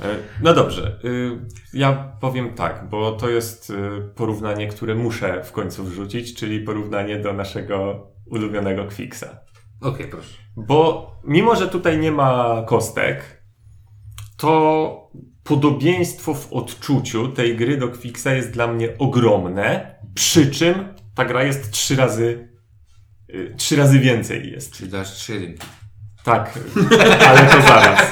E, 0.00 0.16
No 0.42 0.54
dobrze, 0.54 1.00
y, 1.04 1.38
ja 1.72 2.12
powiem 2.20 2.54
tak, 2.54 2.88
bo 2.90 3.12
to 3.12 3.28
jest 3.28 3.70
y, 3.70 3.74
porównanie, 4.14 4.68
które 4.68 4.94
muszę 4.94 5.44
w 5.44 5.52
końcu 5.52 5.84
wrzucić, 5.84 6.34
czyli 6.34 6.60
porównanie 6.60 7.18
do 7.18 7.32
naszego 7.32 8.06
ulubionego 8.26 8.84
Quixa. 8.96 9.24
Okej, 9.80 10.06
proszę. 10.10 10.34
Bo 10.56 11.10
mimo, 11.24 11.56
że 11.56 11.68
tutaj 11.68 11.98
nie 11.98 12.12
ma 12.12 12.62
kostek, 12.66 13.42
to 14.36 15.10
podobieństwo 15.44 16.34
w 16.34 16.52
odczuciu 16.52 17.28
tej 17.28 17.56
gry 17.56 17.76
do 17.76 17.88
Quixa 17.88 18.26
jest 18.26 18.50
dla 18.50 18.66
mnie 18.66 18.98
ogromne, 18.98 19.98
przy 20.14 20.50
czym 20.50 20.74
ta 21.18 21.24
gra 21.24 21.42
jest 21.42 21.70
trzy 21.70 21.96
razy, 21.96 22.48
y, 23.30 23.54
trzy 23.56 23.76
razy 23.76 23.98
więcej 23.98 24.52
jest. 24.52 24.72
Czyli 24.72 24.90
dasz 24.90 25.10
3 25.10 25.32
jedynki. 25.34 25.66
Tak, 26.24 26.58
ale 27.28 27.46
to 27.46 27.62
zaraz. 27.62 28.06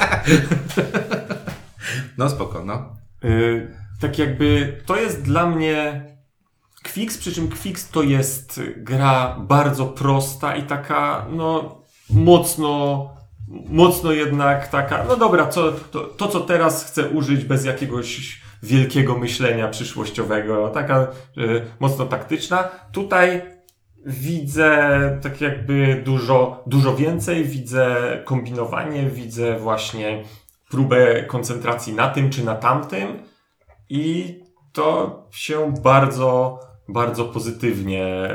No 2.17 2.29
spoko, 2.29 2.63
no. 2.65 2.95
Y, 3.23 3.75
tak 3.99 4.19
jakby 4.19 4.81
to 4.85 4.95
jest 4.95 5.21
dla 5.21 5.45
mnie 5.45 6.05
Quix, 6.93 7.17
przy 7.17 7.33
czym 7.33 7.49
Quix 7.49 7.89
to 7.89 8.03
jest 8.03 8.61
gra 8.77 9.35
bardzo 9.39 9.85
prosta 9.85 10.55
i 10.55 10.63
taka, 10.63 11.25
no, 11.29 11.81
mocno, 12.09 13.09
mocno 13.69 14.11
jednak 14.11 14.67
taka, 14.67 15.03
no 15.03 15.17
dobra, 15.17 15.47
co, 15.47 15.71
to, 15.71 15.99
to 16.03 16.27
co 16.27 16.39
teraz 16.39 16.85
chcę 16.85 17.09
użyć 17.09 17.43
bez 17.43 17.65
jakiegoś 17.65 18.41
wielkiego 18.63 19.17
myślenia 19.17 19.67
przyszłościowego, 19.67 20.69
taka 20.69 21.07
y, 21.37 21.61
mocno 21.79 22.05
taktyczna. 22.05 22.69
Tutaj 22.91 23.41
widzę 24.05 25.19
tak 25.21 25.41
jakby 25.41 26.01
dużo, 26.05 26.63
dużo 26.67 26.95
więcej, 26.95 27.43
widzę 27.43 27.95
kombinowanie, 28.25 29.09
widzę 29.09 29.59
właśnie 29.59 30.23
próbę 30.69 31.23
koncentracji 31.23 31.93
na 31.93 32.09
tym 32.09 32.29
czy 32.29 32.45
na 32.45 32.55
tamtym. 32.55 33.23
I 33.89 34.39
to 34.73 35.27
się 35.31 35.73
bardzo, 35.83 36.59
bardzo 36.89 37.25
pozytywnie, 37.25 38.29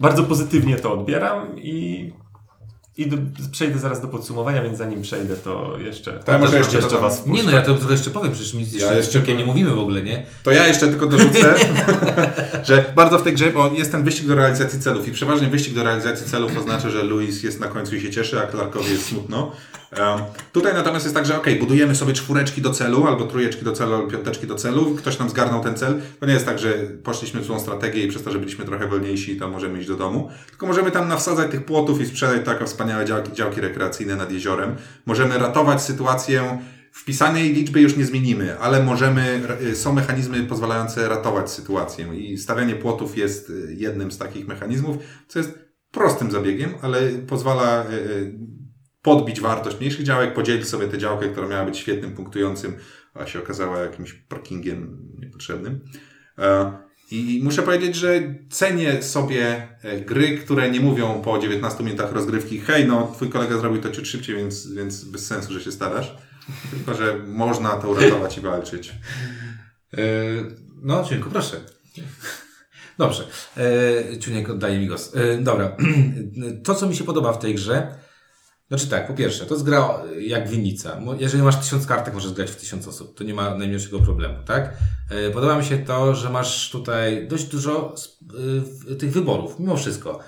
bardzo 0.00 0.24
pozytywnie 0.24 0.76
to 0.76 0.92
odbieram 0.92 1.58
i, 1.58 2.12
i 2.98 3.06
do, 3.06 3.16
przejdę 3.52 3.78
zaraz 3.78 4.00
do 4.00 4.08
podsumowania, 4.08 4.62
więc 4.62 4.78
zanim 4.78 5.02
przejdę, 5.02 5.36
to 5.36 5.78
jeszcze, 5.78 6.20
ja 6.26 6.38
może 6.38 6.58
jeszcze 6.58 6.76
jeszcze 6.76 6.98
was 6.98 7.26
Nie 7.26 7.42
no, 7.42 7.50
ja 7.50 7.62
to 7.62 7.74
trochę 7.74 7.92
jeszcze 7.92 8.10
powiem, 8.10 8.32
przecież 8.32 8.54
nic 8.54 8.72
jeszcze, 8.72 8.96
jeszcze- 8.96 9.18
jeszcze 9.18 9.34
nie 9.34 9.44
mówimy 9.44 9.70
w 9.70 9.78
ogóle, 9.78 10.02
nie? 10.02 10.26
To 10.42 10.50
ja 10.50 10.66
jeszcze 10.66 10.88
tylko 10.88 11.06
dorzucę, 11.06 11.54
że 12.68 12.84
bardzo 12.94 13.18
w 13.18 13.22
tej 13.22 13.34
grze, 13.34 13.50
bo 13.50 13.70
jest 13.72 13.92
ten 13.92 14.04
wyścig 14.04 14.26
do 14.26 14.34
realizacji 14.34 14.80
celów 14.80 15.08
i 15.08 15.12
przeważnie 15.12 15.48
wyścig 15.48 15.74
do 15.74 15.82
realizacji 15.82 16.26
celów 16.26 16.56
oznacza, 16.58 16.90
że 16.90 17.02
Louis 17.02 17.42
jest 17.42 17.60
na 17.60 17.68
końcu 17.68 17.96
i 17.96 18.00
się 18.00 18.10
cieszy, 18.10 18.40
a 18.40 18.46
Clarkowi 18.46 18.90
jest 18.90 19.06
smutno. 19.06 19.52
Um, 19.92 20.20
tutaj 20.52 20.74
natomiast 20.74 21.04
jest 21.04 21.14
tak, 21.14 21.26
że 21.26 21.38
ok, 21.38 21.46
budujemy 21.60 21.94
sobie 21.94 22.12
czwóreczki 22.12 22.62
do 22.62 22.70
celu, 22.70 23.06
albo 23.06 23.24
trójeczki 23.24 23.64
do 23.64 23.72
celu, 23.72 23.94
albo 23.94 24.08
piąteczki 24.08 24.46
do 24.46 24.54
celu, 24.54 24.94
ktoś 24.94 25.18
nam 25.18 25.30
zgarnął 25.30 25.62
ten 25.62 25.74
cel. 25.74 26.00
To 26.20 26.26
nie 26.26 26.32
jest 26.32 26.46
tak, 26.46 26.58
że 26.58 26.72
poszliśmy 27.02 27.40
w 27.40 27.44
złą 27.44 27.60
strategię 27.60 28.04
i 28.04 28.08
przez 28.08 28.22
to, 28.22 28.30
że 28.30 28.38
byliśmy 28.38 28.64
trochę 28.64 28.88
wolniejsi, 28.88 29.36
to 29.36 29.48
możemy 29.48 29.78
iść 29.78 29.88
do 29.88 29.96
domu. 29.96 30.30
Tylko 30.50 30.66
możemy 30.66 30.90
tam 30.90 31.08
nawsadzać 31.08 31.50
tych 31.50 31.64
płotów 31.64 32.00
i 32.00 32.06
sprzedać 32.06 32.44
takie 32.44 32.64
wspaniałe 32.64 33.04
działki, 33.04 33.32
działki 33.32 33.60
rekreacyjne 33.60 34.16
nad 34.16 34.32
jeziorem. 34.32 34.76
Możemy 35.06 35.38
ratować 35.38 35.82
sytuację 35.82 36.58
Wpisanej 36.96 37.52
liczby 37.52 37.80
już 37.80 37.96
nie 37.96 38.04
zmienimy, 38.04 38.58
ale 38.58 38.82
możemy, 38.82 39.40
y, 39.62 39.76
są 39.76 39.92
mechanizmy 39.92 40.42
pozwalające 40.42 41.08
ratować 41.08 41.50
sytuację 41.50 42.14
i 42.14 42.38
stawianie 42.38 42.74
płotów 42.74 43.16
jest 43.16 43.50
y, 43.50 43.74
jednym 43.78 44.12
z 44.12 44.18
takich 44.18 44.48
mechanizmów, 44.48 44.96
co 45.28 45.38
jest 45.38 45.58
prostym 45.90 46.30
zabiegiem, 46.30 46.74
ale 46.82 47.08
pozwala 47.08 47.84
y, 47.90 48.34
podbić 49.06 49.40
wartość 49.40 49.78
mniejszych 49.78 50.02
działek, 50.02 50.34
podzielić 50.34 50.68
sobie 50.68 50.88
tę 50.88 50.98
działkę, 50.98 51.28
która 51.28 51.48
miała 51.48 51.64
być 51.64 51.78
świetnym 51.78 52.14
punktującym, 52.14 52.76
a 53.14 53.26
się 53.26 53.38
okazała 53.38 53.78
jakimś 53.78 54.12
parkingiem 54.12 54.98
niepotrzebnym. 55.18 55.80
E, 56.38 56.72
I 57.10 57.40
muszę 57.44 57.62
powiedzieć, 57.62 57.96
że 57.96 58.34
cenię 58.50 59.02
sobie 59.02 59.68
e, 59.82 60.00
gry, 60.00 60.38
które 60.38 60.70
nie 60.70 60.80
mówią 60.80 61.22
po 61.22 61.38
19 61.38 61.84
minutach 61.84 62.12
rozgrywki, 62.12 62.60
hej, 62.60 62.86
no 62.86 63.12
twój 63.14 63.28
kolega 63.28 63.58
zrobił 63.58 63.82
to 63.82 63.90
ciut 63.90 64.06
szybciej, 64.06 64.36
więc, 64.36 64.72
więc 64.72 65.04
bez 65.04 65.26
sensu, 65.26 65.52
że 65.52 65.60
się 65.60 65.72
starasz. 65.72 66.16
Tylko, 66.70 66.94
że 66.94 67.18
można 67.26 67.70
to 67.70 67.88
uratować 67.88 68.38
i 68.38 68.40
walczyć. 68.40 68.92
Yy, 69.92 70.00
no, 70.82 71.04
Ciunku, 71.04 71.30
proszę. 71.30 71.56
Dobrze. 72.98 73.24
Ciuniek 74.20 74.50
oddaje 74.50 74.78
mi 74.78 74.86
głos. 74.86 75.12
Dobra. 75.40 75.76
To, 76.64 76.74
co 76.74 76.88
mi 76.88 76.96
się 76.96 77.04
podoba 77.04 77.32
w 77.32 77.38
tej 77.38 77.54
grze, 77.54 78.05
znaczy 78.68 78.86
tak, 78.86 79.06
po 79.06 79.14
pierwsze, 79.14 79.46
to 79.46 79.54
jest 79.54 79.66
gra 79.66 80.02
jak 80.18 80.48
winnica. 80.48 81.00
Jeżeli 81.18 81.42
masz 81.42 81.56
tysiąc 81.56 81.86
kartek, 81.86 82.14
możesz 82.14 82.32
grać 82.32 82.50
w 82.50 82.56
tysiąc 82.56 82.88
osób. 82.88 83.18
To 83.18 83.24
nie 83.24 83.34
ma 83.34 83.54
najmniejszego 83.54 83.98
problemu, 83.98 84.34
tak? 84.44 84.76
Yy, 85.10 85.30
Podoba 85.30 85.58
mi 85.58 85.64
się 85.64 85.78
to, 85.78 86.14
że 86.14 86.30
masz 86.30 86.70
tutaj 86.70 87.28
dość 87.28 87.44
dużo 87.44 87.94
yy, 88.88 88.96
tych 88.96 89.12
wyborów, 89.12 89.58
mimo 89.60 89.76
wszystko. 89.76 90.20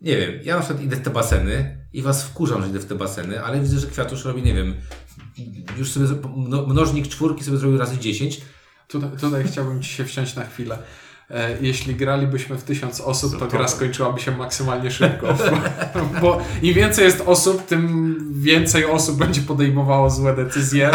Nie 0.00 0.16
wiem, 0.16 0.32
ja 0.42 0.56
na 0.56 0.62
przykład 0.62 0.84
idę 0.84 0.96
w 0.96 1.00
te 1.00 1.10
baseny 1.10 1.86
i 1.92 2.02
was 2.02 2.24
wkurzam, 2.24 2.62
że 2.62 2.68
idę 2.68 2.78
w 2.78 2.86
te 2.86 2.94
baseny, 2.94 3.42
ale 3.42 3.60
widzę, 3.60 3.78
że 3.78 3.86
Kwiatusz 3.86 4.24
robi, 4.24 4.42
nie 4.42 4.54
wiem, 4.54 4.74
już 5.78 5.92
sobie 5.92 6.06
mnożnik 6.66 7.08
czwórki 7.08 7.44
sobie 7.44 7.58
zrobił 7.58 7.78
razy 7.78 7.98
10 7.98 8.40
Tutaj, 8.88 9.10
tutaj 9.20 9.44
chciałbym 9.44 9.82
Ci 9.82 9.90
się 9.90 10.04
wsiąść 10.04 10.36
na 10.36 10.44
chwilę. 10.44 10.78
E, 11.34 11.56
Jeśli 11.60 11.94
gralibyśmy 11.94 12.56
w 12.56 12.62
tysiąc 12.62 13.00
osób, 13.00 13.38
to 13.38 13.46
gra 13.46 13.68
skończyłaby 13.68 14.20
się 14.20 14.36
maksymalnie 14.36 14.90
szybko. 14.90 15.34
Bo, 15.34 16.00
bo 16.20 16.40
im 16.62 16.74
więcej 16.74 17.04
jest 17.04 17.22
osób, 17.26 17.66
tym 17.66 18.16
więcej 18.32 18.84
osób 18.84 19.18
będzie 19.18 19.40
podejmowało 19.40 20.10
złe 20.10 20.36
decyzje. 20.36 20.90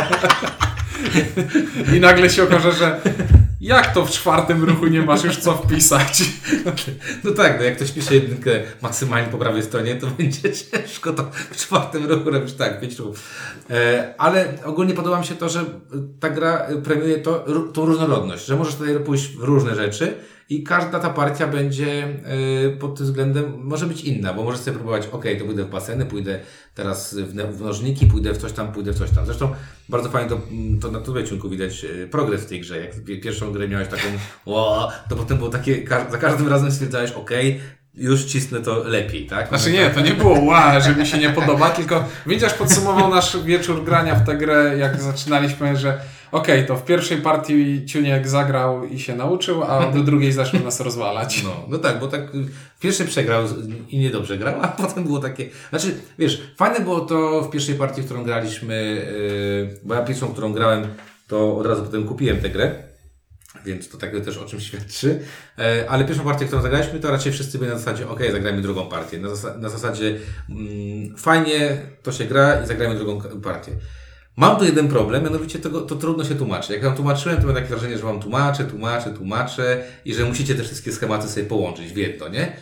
I 1.95 1.99
nagle 1.99 2.29
się 2.29 2.43
okaże, 2.43 2.71
że 2.71 3.01
jak 3.61 3.93
to 3.93 4.05
w 4.05 4.11
czwartym 4.11 4.63
ruchu 4.63 4.87
nie 4.87 5.01
masz 5.01 5.23
już 5.23 5.37
co 5.37 5.53
wpisać? 5.53 6.23
No 7.23 7.31
tak, 7.31 7.57
no 7.59 7.65
jak 7.65 7.75
ktoś 7.75 7.91
pisze 7.91 8.15
jedynkę 8.15 8.51
maksymalnie 8.81 9.31
po 9.31 9.37
prawej 9.37 9.63
stronie, 9.63 9.95
to 9.95 10.07
będzie 10.17 10.53
ciężko 10.53 11.13
to 11.13 11.31
w 11.51 11.57
czwartym 11.57 12.05
roku 12.05 12.29
robisz 12.29 12.53
tak, 12.53 12.81
pięć 12.81 12.99
ruchów. 12.99 13.23
E, 13.69 14.13
ale 14.17 14.53
ogólnie 14.65 14.93
podoba 14.93 15.19
mi 15.19 15.25
się 15.25 15.35
to, 15.35 15.49
że 15.49 15.65
ta 16.19 16.29
gra 16.29 16.67
premiuje 16.83 17.17
to, 17.17 17.45
tą 17.73 17.85
różnorodność, 17.85 18.45
że 18.45 18.55
możesz 18.55 18.75
tutaj 18.75 18.99
pójść 18.99 19.37
w 19.37 19.43
różne 19.43 19.75
rzeczy 19.75 20.15
i 20.49 20.63
każda 20.63 20.99
ta 20.99 21.09
partia 21.09 21.47
będzie 21.47 22.03
e, 22.03 22.69
pod 22.69 22.97
tym 22.97 23.05
względem, 23.05 23.53
może 23.63 23.85
być 23.85 24.01
inna, 24.01 24.33
bo 24.33 24.43
możesz 24.43 24.61
sobie 24.61 24.77
próbować, 24.77 25.07
ok, 25.11 25.25
to 25.39 25.45
pójdę 25.45 25.63
w 25.63 25.69
baseny, 25.69 26.05
pójdę 26.05 26.39
teraz 26.75 27.15
w, 27.15 27.61
nożniki, 27.61 28.05
pójdę 28.05 28.33
w 28.33 28.37
coś 28.37 28.51
tam, 28.51 28.71
pójdę 28.71 28.93
w 28.93 28.97
coś 28.97 29.11
tam. 29.11 29.25
Zresztą 29.25 29.51
bardzo 29.89 30.09
fajnie 30.09 30.29
to, 30.29 30.41
to 30.81 30.91
na 30.91 30.99
tyle 31.01 31.23
ciunku 31.23 31.49
widać 31.49 31.85
e, 31.85 32.07
progres 32.07 32.41
w 32.41 32.45
tej 32.45 32.61
grze. 32.61 32.79
Jak 32.79 33.03
pi- 33.03 33.21
pierwszą 33.21 33.51
grę 33.51 33.67
miałeś 33.67 33.87
taką, 33.87 34.03
ło, 34.45 34.91
to 35.09 35.15
potem 35.15 35.37
było 35.37 35.49
takie, 35.49 35.85
za 36.11 36.17
każdym 36.17 36.47
razem 36.47 36.71
stwierdzałeś, 36.71 37.11
ok, 37.11 37.31
już 37.99 38.25
cisnę 38.25 38.59
to 38.59 38.83
lepiej, 38.83 39.25
tak? 39.25 39.47
Znaczy 39.47 39.71
nie, 39.71 39.89
to 39.89 39.99
nie 39.99 40.13
było 40.13 40.39
ła, 40.39 40.79
że 40.79 40.95
mi 40.95 41.07
się 41.07 41.17
nie 41.17 41.29
podoba, 41.29 41.69
tylko 41.69 42.03
widzisz, 42.25 42.53
podsumował 42.53 43.09
nasz 43.09 43.43
wieczór 43.43 43.83
grania 43.83 44.15
w 44.15 44.25
tę 44.25 44.37
grę, 44.37 44.77
jak 44.77 45.01
zaczynaliśmy, 45.01 45.77
że 45.77 46.01
okej, 46.31 46.65
to 46.65 46.75
w 46.75 46.85
pierwszej 46.85 47.17
partii 47.17 47.85
Ciuniek 47.85 48.27
zagrał 48.27 48.85
i 48.85 48.99
się 48.99 49.15
nauczył, 49.15 49.63
a 49.63 49.85
do 49.95 50.03
drugiej 50.03 50.31
zaczął 50.31 50.59
nas 50.63 50.79
rozwalać. 50.79 51.43
No, 51.43 51.65
no 51.67 51.77
tak, 51.77 51.99
bo 51.99 52.07
tak 52.07 52.35
y, 52.35 52.47
w 52.77 52.79
pierwszej 52.79 53.07
przegrał 53.07 53.43
i 53.89 53.97
niedobrze 53.97 54.37
grał, 54.37 54.55
a 54.61 54.67
potem 54.67 55.03
było 55.03 55.19
takie. 55.19 55.49
Znaczy, 55.69 55.97
wiesz, 56.19 56.41
fajne 56.57 56.79
było 56.79 56.99
to 56.99 57.41
w 57.41 57.49
pierwszej 57.49 57.75
partii, 57.75 58.01
w 58.01 58.05
którą 58.05 58.23
graliśmy, 58.23 59.05
yy, 59.71 59.79
bo 59.83 59.95
ja 59.95 60.01
pierwszą, 60.01 60.27
którą 60.27 60.53
grałem, 60.53 60.87
to 61.27 61.57
od 61.57 61.65
razu 61.65 61.83
potem 61.83 62.03
kupiłem 62.03 62.37
tę 62.37 62.49
grę. 62.49 62.88
Więc 63.65 63.89
to 63.89 63.97
tak 63.97 64.11
też 64.25 64.37
o 64.37 64.45
czym 64.45 64.59
świadczy. 64.59 65.19
E, 65.57 65.85
ale 65.89 66.05
pierwszą 66.05 66.23
partię, 66.23 66.45
którą 66.45 66.61
zagraliśmy, 66.61 66.99
to 66.99 67.11
raczej 67.11 67.31
wszyscy 67.31 67.59
byli 67.59 67.71
na 67.71 67.77
zasadzie, 67.77 68.09
ok, 68.09 68.19
zagrajmy 68.31 68.61
drugą 68.61 68.89
partię. 68.89 69.19
Na, 69.19 69.29
zasa 69.29 69.57
na 69.57 69.69
zasadzie, 69.69 70.17
mm, 70.49 71.17
fajnie, 71.17 71.81
to 72.03 72.11
się 72.11 72.25
gra 72.25 72.63
i 72.63 72.67
zagrajmy 72.67 72.95
drugą 72.95 73.21
partię. 73.41 73.71
Mam 74.37 74.57
tu 74.57 74.65
jeden 74.65 74.87
problem, 74.87 75.23
mianowicie 75.23 75.59
tego, 75.59 75.81
to 75.81 75.95
trudno 75.95 76.23
się 76.23 76.35
tłumaczy. 76.35 76.73
Jak 76.73 76.83
wam 76.83 76.95
tłumaczyłem, 76.95 77.37
to 77.37 77.43
miałem 77.43 77.55
takie 77.55 77.75
wrażenie, 77.75 77.97
że 77.97 78.03
wam 78.03 78.19
tłumaczę, 78.19 78.63
tłumaczę, 78.63 79.13
tłumaczę 79.13 79.83
i 80.05 80.13
że 80.13 80.25
musicie 80.25 80.55
te 80.55 80.63
wszystkie 80.63 80.91
schematy 80.91 81.27
sobie 81.27 81.45
połączyć 81.45 81.93
w 81.93 81.97
jedno, 81.97 82.27
nie? 82.27 82.53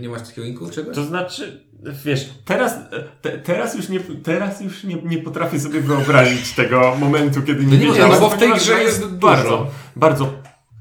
Nie 0.00 0.08
masz 0.08 0.22
takiego 0.22 0.46
linku 0.46 0.70
czegoś? 0.70 0.94
To 0.94 1.04
znaczy, 1.04 1.68
wiesz, 2.04 2.28
teraz, 2.44 2.74
te, 3.20 3.38
teraz 3.38 3.74
już, 3.74 3.88
nie, 3.88 4.00
teraz 4.00 4.60
już 4.60 4.84
nie, 4.84 5.02
nie 5.02 5.18
potrafię 5.18 5.60
sobie 5.60 5.80
wyobrazić 5.80 6.52
tego 6.52 6.96
momentu, 7.00 7.42
kiedy 7.42 7.64
nie, 7.64 7.78
nie 7.78 7.86
wiedziałem. 7.86 8.10
można, 8.10 8.24
no 8.24 8.30
bo 8.30 8.36
w 8.36 8.38
tej 8.38 8.52
grze 8.52 8.82
jest 8.82 9.06
dużo. 9.06 9.70
Bardzo, 9.98 10.32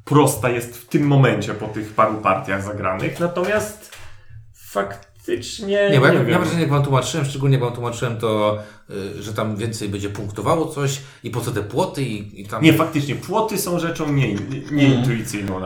prosta 0.05 0.49
jest 0.49 0.77
w 0.77 0.87
tym 0.87 1.07
momencie 1.07 1.53
po 1.53 1.67
tych 1.67 1.93
paru 1.93 2.17
partiach 2.21 2.63
zagranych, 2.63 3.19
natomiast 3.19 3.97
faktycznie 4.53 5.89
Nie, 5.91 5.99
bo 5.99 6.05
ja 6.05 6.13
nie 6.13 6.25
wiem. 6.25 6.41
wrażenie, 6.41 6.61
jak 6.61 6.69
wam 6.69 6.83
tłumaczyłem, 6.83 7.25
szczególnie 7.25 7.55
jak 7.55 7.63
wam 7.63 7.73
tłumaczyłem 7.73 8.17
to, 8.17 8.59
y, 8.89 9.23
że 9.23 9.33
tam 9.33 9.55
więcej 9.55 9.89
będzie 9.89 10.09
punktowało 10.09 10.65
coś 10.65 11.01
i 11.23 11.29
po 11.29 11.41
co 11.41 11.51
te 11.51 11.63
płoty 11.63 12.03
i, 12.03 12.41
i 12.41 12.45
tam... 12.45 12.63
Nie, 12.63 12.73
faktycznie, 12.73 13.15
płoty 13.15 13.57
są 13.57 13.79
rzeczą 13.79 14.13
nie, 14.13 14.35
nieintuicyjną. 14.71 15.59
Nie 15.59 15.65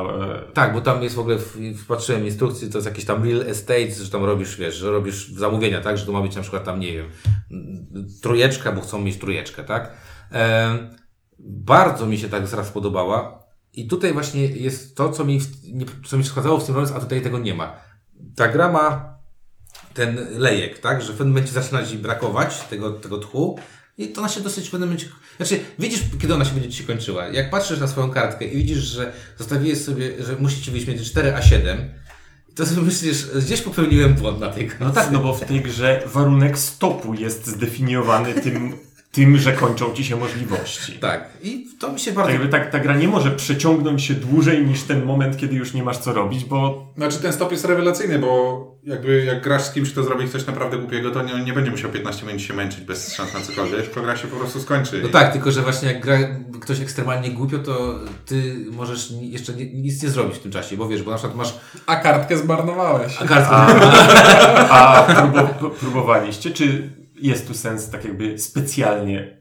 Tak, 0.53 0.73
bo 0.73 0.81
tam 0.81 1.03
jest 1.03 1.15
w 1.15 1.19
ogóle, 1.19 1.37
w, 1.37 1.57
wpatrzyłem 1.83 2.25
instrukcji, 2.25 2.69
to 2.69 2.77
jest 2.77 2.87
jakiś 2.87 3.05
tam 3.05 3.23
real 3.23 3.41
estate, 3.41 3.91
że 3.91 4.11
tam 4.11 4.23
robisz, 4.25 4.57
wiesz, 4.57 4.75
że 4.75 4.91
robisz 4.91 5.27
zamówienia, 5.27 5.81
tak, 5.81 5.97
że 5.97 6.05
to 6.05 6.11
ma 6.11 6.21
być 6.21 6.35
na 6.35 6.41
przykład 6.41 6.63
tam, 6.63 6.79
nie 6.79 6.93
wiem, 6.93 7.05
mm, 7.51 8.07
trójeczka, 8.21 8.71
bo 8.71 8.81
chcą 8.81 9.01
mieć 9.01 9.17
trójeczkę, 9.17 9.63
tak. 9.63 9.93
E, 10.31 10.77
bardzo 11.39 12.05
mi 12.05 12.17
się 12.17 12.29
tak 12.29 12.47
zraz 12.47 12.71
podobała 12.71 13.40
i 13.73 13.87
tutaj 13.87 14.13
właśnie 14.13 14.45
jest 14.45 14.95
to, 14.95 15.11
co 15.11 15.25
mi, 15.25 15.41
nie, 15.63 15.85
co 16.05 16.17
mi 16.17 16.23
przeszkadzało 16.23 16.59
w 16.59 16.65
tym 16.65 16.75
Rolls, 16.75 16.91
a 16.91 16.99
tutaj 16.99 17.21
tego 17.21 17.39
nie 17.39 17.53
ma. 17.53 17.75
Ta 18.35 18.47
gra 18.47 18.71
ma 18.71 19.17
ten 19.93 20.27
lejek, 20.37 20.79
tak, 20.79 21.01
że 21.01 21.07
w 21.07 21.17
pewnym 21.17 21.29
momencie 21.29 21.51
zaczyna 21.51 21.85
ci 21.85 21.97
brakować 21.97 22.59
tego, 22.59 22.91
tego 22.91 23.17
tchu 23.17 23.59
i 23.97 24.07
to 24.07 24.21
ona 24.21 24.29
się 24.29 24.41
dosyć 24.41 24.67
w 24.67 24.71
pewnym 24.71 24.89
momencie... 24.89 25.07
Znaczy, 25.37 25.59
widzisz, 25.79 25.99
kiedy 26.21 26.33
ona 26.33 26.45
się 26.45 26.53
będzie 26.53 26.69
ci 26.69 26.77
się 26.77 26.83
kończyła. 26.83 27.27
Jak 27.27 27.49
patrzysz 27.49 27.79
na 27.79 27.87
swoją 27.87 28.11
kartkę 28.11 28.45
i 28.45 28.57
widzisz, 28.57 28.77
że 28.77 29.13
zostawiłeś 29.37 29.81
sobie, 29.81 30.23
że 30.23 30.35
musi 30.35 30.61
ci 30.61 30.71
wyjść 30.71 30.87
między 30.87 31.05
4 31.05 31.35
a 31.35 31.41
7, 31.41 31.89
to 32.55 32.65
sobie 32.65 32.81
myślisz, 32.81 33.27
gdzieś 33.45 33.61
popełniłem 33.61 34.13
błąd 34.13 34.39
na 34.39 34.49
tej 34.49 34.67
kartce. 34.67 34.85
No 34.85 34.91
tak, 34.91 35.11
no 35.11 35.19
bo 35.19 35.33
w 35.33 35.45
tej 35.45 35.61
grze 35.61 36.03
warunek 36.05 36.57
stopu 36.57 37.13
jest 37.13 37.47
zdefiniowany 37.47 38.33
tym, 38.33 38.77
tym 39.11 39.37
że 39.37 39.53
kończą 39.53 39.93
ci 39.93 40.03
się 40.03 40.15
możliwości. 40.15 40.93
Tak. 40.93 41.29
I 41.43 41.67
to 41.79 41.93
mi 41.93 41.99
się 41.99 42.05
Tak 42.05 42.15
bardzo... 42.15 42.31
jakby 42.31 42.47
tak, 42.47 42.71
ta 42.71 42.79
gra 42.79 42.95
nie 42.97 43.07
może 43.07 43.31
przeciągnąć 43.31 44.03
się 44.03 44.13
dłużej 44.13 44.65
niż 44.65 44.83
ten 44.83 45.05
moment, 45.05 45.37
kiedy 45.37 45.55
już 45.55 45.73
nie 45.73 45.83
masz 45.83 45.97
co 45.97 46.13
robić, 46.13 46.45
bo 46.45 46.87
Znaczy 46.97 47.19
ten 47.19 47.33
stop 47.33 47.51
jest 47.51 47.65
rewelacyjny, 47.65 48.19
bo 48.19 48.61
jakby 48.83 49.23
jak 49.23 49.43
grasz 49.43 49.61
z 49.63 49.71
kimś, 49.71 49.91
kto 49.91 50.03
zrobi 50.03 50.29
coś 50.29 50.45
naprawdę 50.45 50.77
głupiego, 50.77 51.11
to 51.11 51.23
nie, 51.23 51.43
nie 51.43 51.53
będzie 51.53 51.71
musiał 51.71 51.91
15 51.91 52.25
minut 52.25 52.41
się 52.41 52.53
męczyć 52.53 52.81
bez 52.81 53.13
szans 53.13 53.33
na 53.33 53.41
cokolwiek, 53.41 53.81
tylko 53.85 54.01
gra 54.01 54.17
się 54.17 54.27
po 54.27 54.35
prostu 54.35 54.59
skończy. 54.61 54.99
No 55.03 55.09
tak, 55.09 55.31
tylko 55.33 55.51
że 55.51 55.61
właśnie 55.61 55.87
jak 55.93 56.01
gra 56.01 56.17
ktoś 56.61 56.79
ekstremalnie 56.79 57.31
głupio, 57.31 57.59
to 57.59 57.99
ty 58.25 58.65
możesz 58.71 59.11
jeszcze 59.11 59.53
nic 59.53 60.03
nie 60.03 60.09
zrobić 60.09 60.35
w 60.35 60.39
tym 60.39 60.51
czasie, 60.51 60.77
bo 60.77 60.87
wiesz, 60.87 61.03
bo 61.03 61.11
na 61.11 61.17
przykład 61.17 61.37
masz 61.37 61.59
A 61.85 61.95
kartkę 61.95 62.37
zmarnowałeś. 62.37 63.17
kartkę, 63.17 63.55
a 64.69 65.03
próbu, 65.03 65.69
próbowaliście, 65.79 66.51
czy 66.51 66.89
jest 67.21 67.47
tu 67.47 67.53
sens 67.53 67.89
tak 67.89 68.05
jakby 68.05 68.39
specjalnie 68.39 69.40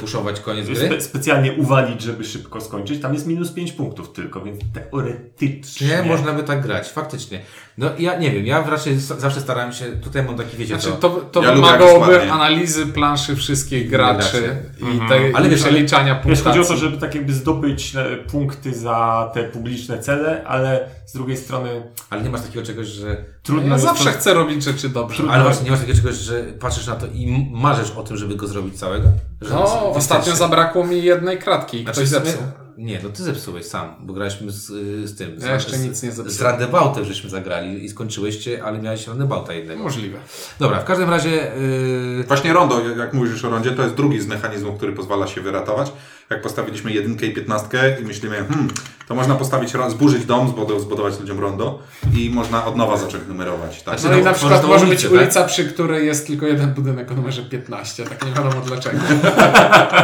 puszować 0.00 0.40
koniec 0.40 0.66
gry. 0.66 0.76
spe, 0.76 1.00
specjalnie 1.00 1.52
uwalić, 1.52 2.02
żeby 2.02 2.24
szybko 2.24 2.60
skończyć? 2.60 3.02
Tam 3.02 3.14
jest 3.14 3.26
minus 3.26 3.52
5 3.52 3.72
punktów 3.72 4.12
tylko, 4.12 4.40
więc 4.40 4.60
teoretycznie... 4.74 5.88
Nie, 5.88 6.02
można 6.02 6.32
by 6.32 6.42
tak 6.42 6.62
grać, 6.62 6.88
faktycznie. 6.90 7.40
No 7.78 7.90
ja 7.98 8.18
nie 8.18 8.30
wiem, 8.30 8.46
ja 8.46 8.70
raczej 8.70 8.98
zawsze 8.98 9.40
starałem 9.40 9.72
się, 9.72 9.84
tutaj 9.84 10.24
mam 10.24 10.36
taki, 10.36 10.56
wiecie, 10.56 10.80
Znaczy, 10.80 10.96
to, 11.00 11.10
to, 11.10 11.20
to 11.20 11.42
Ja 11.42 11.52
wymagałoby 11.54 12.32
analizy 12.32 12.86
planszy 12.86 13.36
wszystkich 13.36 13.90
graczy 13.90 14.56
i 14.78 15.08
tej 15.08 15.34
Ale 15.34 15.48
wiesz, 15.48 15.60
przeliczania 15.60 16.14
punktacji. 16.14 16.44
chodzi 16.44 16.60
o 16.60 16.64
to, 16.64 16.76
żeby 16.76 16.96
tak 16.96 17.14
jakby 17.14 17.32
zdobyć 17.32 17.96
e, 17.96 18.16
punkty 18.16 18.74
za 18.74 19.30
te 19.34 19.44
publiczne 19.44 19.98
cele, 19.98 20.44
ale 20.44 20.88
z 21.06 21.12
drugiej 21.12 21.36
strony 21.36 21.82
ale 22.10 22.22
nie 22.22 22.30
masz 22.30 22.40
takiego 22.42 22.66
czegoś, 22.66 22.86
że 22.86 23.24
trudno 23.42 23.66
Ja 23.66 23.72
jest 23.72 23.84
zawsze 23.84 24.04
to- 24.04 24.18
chcę 24.18 24.34
robić 24.34 24.64
rzeczy 24.64 24.88
dobrze. 24.88 25.22
Ale 25.30 25.42
właśnie 25.42 25.64
nie 25.64 25.70
masz 25.70 25.80
takiego 25.80 25.98
czegoś, 25.98 26.14
że 26.16 26.42
patrzysz 26.42 26.86
na 26.86 26.94
to 26.96 27.06
i 27.06 27.48
marzysz 27.52 27.90
o 27.90 28.02
tym, 28.02 28.16
żeby 28.16 28.36
go 28.36 28.46
zrobić 28.46 28.78
całego? 28.78 29.08
No, 29.50 29.90
ostatnio 29.90 30.36
zabrakło 30.36 30.86
mi 30.86 31.02
jednej 31.02 31.38
kratki 31.38 31.80
i 31.80 31.84
Znaczy, 31.84 32.00
ktoś 32.00 32.10
sumie- 32.10 32.24
zepsuł. 32.30 32.63
Nie, 32.78 33.00
no 33.02 33.08
ty 33.08 33.22
zepsułeś 33.22 33.66
sam, 33.66 33.94
bo 34.00 34.12
graliśmy 34.12 34.50
z, 34.50 34.66
z 35.10 35.16
tym. 35.16 35.34
Ja 35.34 35.40
z, 35.40 35.44
jeszcze 35.44 35.76
z, 35.76 35.84
nic 35.84 36.02
nie 36.02 36.12
Z 36.12 36.14
zepsułem. 36.14 36.50
Randebautem 36.52 37.04
żeśmy 37.04 37.30
zagrali 37.30 37.84
i 37.84 37.88
skończyłyście, 37.88 38.64
ale 38.64 38.78
miałeś 38.78 39.06
Randebauta 39.06 39.52
jednego. 39.52 39.82
Możliwe. 39.82 40.18
Dobra, 40.58 40.80
w 40.80 40.84
każdym 40.84 41.10
razie... 41.10 41.30
Yy, 41.30 42.24
Właśnie 42.28 42.52
rondo, 42.52 42.80
jak 42.98 43.12
mówisz 43.12 43.32
już 43.32 43.44
o 43.44 43.50
rondzie, 43.50 43.70
to 43.70 43.82
jest 43.82 43.94
drugi 43.94 44.20
z 44.20 44.26
mechanizmów, 44.26 44.76
który 44.76 44.92
pozwala 44.92 45.26
się 45.26 45.40
wyratować. 45.40 45.92
Jak 46.30 46.42
postawiliśmy 46.42 46.92
jedynkę 46.92 47.26
i 47.26 47.34
piętnastkę 47.34 48.00
i 48.00 48.04
myślimy, 48.04 48.36
hmm, 48.36 48.68
to 49.08 49.14
można 49.14 49.34
postawić, 49.34 49.72
zburzyć 49.88 50.24
dom, 50.26 50.48
zbudow- 50.48 50.80
zbudować 50.80 51.20
ludziom 51.20 51.40
rondo 51.40 51.78
i 52.16 52.30
można 52.30 52.66
od 52.66 52.76
nowa 52.76 52.96
zacząć 52.96 53.28
numerować. 53.28 53.82
Tak? 53.82 54.00
Znaczy, 54.00 54.14
No 54.14 54.20
i 54.20 54.24
no, 54.24 54.30
na 54.30 54.36
przykład 54.36 54.62
tworzysz 54.62 54.82
może 54.82 54.86
być 54.86 55.04
ulicę, 55.04 55.16
tak? 55.16 55.24
ulica, 55.24 55.44
przy 55.44 55.64
której 55.64 56.06
jest 56.06 56.26
tylko 56.26 56.46
jeden 56.46 56.74
budynek 56.74 57.10
o 57.12 57.14
numerze 57.14 57.42
15, 57.42 58.04
tak 58.04 58.26
nie 58.26 58.32
wiadomo 58.32 58.60
dlaczego. 58.66 58.98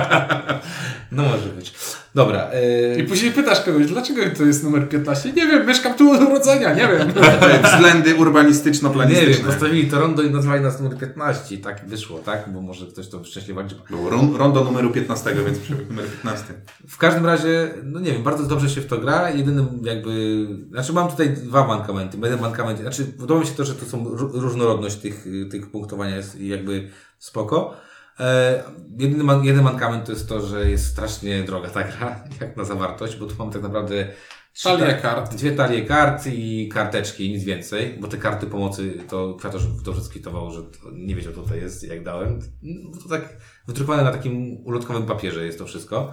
no 1.12 1.22
może 1.22 1.48
być. 1.48 1.74
Dobra, 2.14 2.50
I 2.96 2.98
yy, 2.98 3.04
później 3.08 3.32
pytasz 3.32 3.60
kogoś, 3.64 3.86
dlaczego 3.86 4.22
to 4.38 4.44
jest 4.44 4.64
numer 4.64 4.88
15? 4.88 5.32
Nie 5.32 5.46
wiem, 5.46 5.66
mieszkam 5.66 5.94
tu 5.94 6.10
od 6.10 6.20
urodzenia, 6.22 6.74
nie 6.74 6.88
wiem. 6.88 7.12
Względy 7.74 8.08
nie 8.08 8.14
wiem, 8.14 8.22
urbanistyczno-planistyczne. 8.22 9.44
postawili 9.46 9.90
to 9.90 10.00
rondo 10.00 10.22
i 10.22 10.30
nazwali 10.30 10.62
nas 10.62 10.80
numer 10.80 10.98
15 10.98 11.54
i 11.54 11.58
tak 11.58 11.86
wyszło, 11.88 12.18
tak? 12.18 12.52
Bo 12.52 12.60
może 12.60 12.86
ktoś 12.86 13.08
to 13.08 13.24
szczęśliwie 13.24 13.62
liczył. 13.62 13.78
Było 13.90 14.10
ron- 14.10 14.36
rondo 14.36 14.64
numeru 14.64 14.90
15, 14.90 15.34
więc 15.46 15.58
numer 15.88 16.04
15. 16.22 16.44
W 16.88 16.98
każdym 16.98 17.26
razie, 17.26 17.68
no 17.84 18.00
nie 18.00 18.12
wiem, 18.12 18.22
bardzo 18.22 18.44
dobrze 18.44 18.70
się 18.70 18.80
w 18.80 18.86
to 18.86 18.98
gra. 18.98 19.30
Jedynym 19.30 19.66
jakby, 19.82 20.46
znaczy 20.70 20.92
mam 20.92 21.08
tutaj 21.08 21.30
dwa 21.30 21.66
mankamenty. 21.66 22.18
Jeden 22.22 22.40
mankament, 22.40 22.80
znaczy 22.80 23.04
podoba 23.04 23.40
mi 23.40 23.46
się 23.46 23.52
to, 23.54 23.64
że 23.64 23.74
to 23.74 23.84
są 23.86 24.04
ró- 24.04 24.40
różnorodność 24.40 24.96
tych, 24.96 25.26
tych 25.50 25.70
punktowania 25.70 26.16
jest 26.16 26.40
jakby 26.40 26.88
spoko. 27.18 27.74
E, 28.20 28.62
jedyny, 28.98 29.24
man, 29.24 29.44
jeden 29.44 29.64
mankament 29.64 30.06
to 30.06 30.12
jest 30.12 30.28
to, 30.28 30.46
że 30.46 30.70
jest 30.70 30.86
strasznie 30.86 31.42
droga 31.42 31.68
ta 31.68 31.84
gra, 31.84 32.24
jak 32.40 32.56
na 32.56 32.64
zawartość, 32.64 33.16
bo 33.16 33.26
tu 33.26 33.34
mam 33.38 33.50
tak 33.50 33.62
naprawdę 33.62 34.08
trzy 34.52 34.64
Talie 34.68 34.86
ta- 34.86 35.00
kart. 35.00 35.34
Dwie 35.34 35.52
talie 35.52 35.84
kart 35.84 36.26
i 36.26 36.68
karteczki, 36.68 37.30
nic 37.30 37.44
więcej, 37.44 37.98
bo 38.00 38.08
te 38.08 38.16
karty 38.16 38.46
pomocy 38.46 38.94
to 39.08 39.34
Kwiatosz 39.34 39.66
dobrze 39.66 40.02
skwitował, 40.04 40.50
że 40.50 40.62
to 40.62 40.90
nie 40.92 41.14
wiedział 41.14 41.32
co 41.32 41.42
to 41.42 41.54
jest, 41.54 41.84
jak 41.84 42.04
dałem. 42.04 42.40
No, 42.62 42.90
to 43.02 43.08
tak 43.08 43.36
wydrukowane 43.66 44.04
na 44.04 44.12
takim 44.12 44.56
ulotkowym 44.64 45.02
papierze 45.02 45.46
jest 45.46 45.58
to 45.58 45.66
wszystko. 45.66 46.12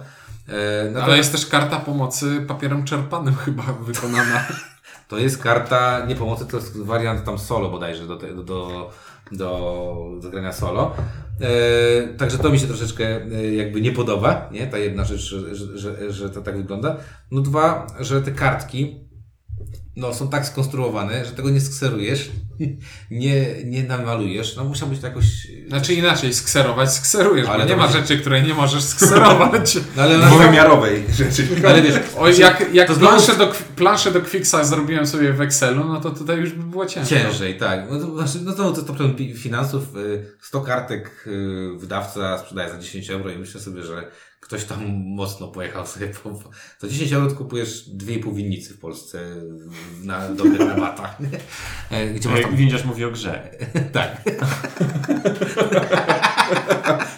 E, 0.94 1.02
Ale 1.02 1.16
jest 1.16 1.32
też 1.32 1.46
karta 1.46 1.80
pomocy 1.80 2.44
papierem 2.48 2.84
czerpanym 2.84 3.34
chyba 3.44 3.62
wykonana. 3.62 4.46
To 5.08 5.18
jest 5.18 5.42
karta 5.42 6.06
nie 6.06 6.14
pomocy, 6.14 6.46
to 6.46 6.56
jest 6.56 6.82
wariant 6.82 7.24
tam 7.24 7.38
solo 7.38 7.70
bodajże 7.70 8.06
do, 8.06 8.16
te, 8.16 8.34
do, 8.34 8.90
do 9.32 10.10
zagrania 10.20 10.52
solo. 10.52 10.94
E, 11.40 12.08
także 12.08 12.38
to 12.38 12.50
mi 12.50 12.58
się 12.58 12.66
troszeczkę 12.66 13.22
e, 13.22 13.54
jakby 13.54 13.80
nie 13.80 13.92
podoba, 13.92 14.48
nie? 14.52 14.66
Ta 14.66 14.78
jedna 14.78 15.04
rzecz, 15.04 15.20
że, 15.20 15.54
że, 15.54 15.78
że, 15.78 16.12
że 16.12 16.30
to 16.30 16.42
tak 16.42 16.56
wygląda. 16.56 16.96
No 17.30 17.40
dwa, 17.40 17.86
że 18.00 18.22
te 18.22 18.32
kartki 18.32 19.07
no, 19.98 20.14
są 20.14 20.28
tak 20.28 20.46
skonstruowane, 20.46 21.24
że 21.24 21.30
tego 21.32 21.50
nie 21.50 21.60
skserujesz, 21.60 22.30
nie, 23.10 23.46
nie 23.64 23.82
namalujesz. 23.82 24.56
No 24.56 24.64
musiał 24.64 24.88
być 24.88 25.00
to 25.00 25.06
jakoś... 25.06 25.24
Znaczy 25.68 25.94
inaczej, 25.94 26.34
skserować 26.34 26.92
skserujesz, 26.94 27.48
Ale 27.48 27.64
to 27.64 27.70
nie 27.70 27.76
ma 27.76 27.82
będzie- 27.88 27.98
rzeczy, 28.00 28.18
której 28.20 28.42
nie 28.42 28.54
możesz 28.54 28.82
skserować. 28.84 29.76
No, 29.96 30.02
ale, 30.02 30.18
Dwuwymiarowej 30.18 31.04
rzeczy. 31.16 31.46
ale 31.68 31.82
wiesz, 31.82 31.94
Oj, 32.18 32.38
jak, 32.38 32.74
jak 32.74 32.88
to 32.88 32.94
znowu- 32.94 33.08
planszę, 33.08 33.36
do, 33.36 33.52
planszę 33.76 34.10
do 34.12 34.20
Quicksa 34.22 34.64
zrobiłem 34.64 35.06
sobie 35.06 35.32
w 35.32 35.40
Excelu, 35.40 35.84
no 35.84 36.00
to 36.00 36.10
tutaj 36.10 36.38
już 36.38 36.52
by 36.52 36.62
było 36.62 36.86
ciężko. 36.86 37.14
Ciężej, 37.14 37.58
tak. 37.58 37.80
No 37.90 38.00
to, 38.00 38.14
znaczy, 38.16 38.38
no 38.44 38.52
to, 38.52 38.70
to 38.70 38.76
jest 38.76 38.86
problem 38.86 39.14
finansów. 39.36 39.96
y, 39.96 40.26
100 40.40 40.60
kartek 40.60 41.24
y, 41.26 41.78
wydawca 41.78 42.38
sprzedaje 42.38 42.70
za 42.70 42.78
10 42.78 43.10
euro 43.10 43.30
i 43.30 43.38
myślę 43.38 43.60
sobie, 43.60 43.82
że 43.82 44.10
ktoś 44.48 44.64
tam 44.64 44.78
mocno 45.04 45.48
pojechał 45.48 45.86
sobie 45.86 46.06
po... 46.08 46.40
Za 46.78 46.88
10 46.88 47.12
euro 47.12 47.34
kupujesz 47.34 47.84
2,5 47.96 48.34
winnicy 48.34 48.74
w 48.74 48.78
Polsce 48.78 49.18
na 50.04 50.28
dobrych 50.28 50.60
rabatach. 50.60 51.16
E, 51.90 52.06
Gdzie 52.06 52.28
masz 52.28 52.38
E, 52.40 52.42
tam... 52.42 52.56
Windziarz 52.56 52.84
mówi 52.84 53.04
o 53.04 53.10
grze. 53.10 53.50
Tak. 53.92 54.22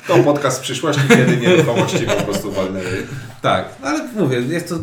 To 0.06 0.18
podcast 0.18 0.62
przyszłości, 0.62 1.02
kiedy 1.08 1.36
nieruchomości 1.36 2.06
po 2.06 2.22
prostu 2.24 2.52
walnęły. 2.52 3.06
Tak, 3.42 3.74
no 3.82 3.88
ale 3.88 4.08
mówię, 4.12 4.36
jest 4.40 4.68
to 4.68 4.74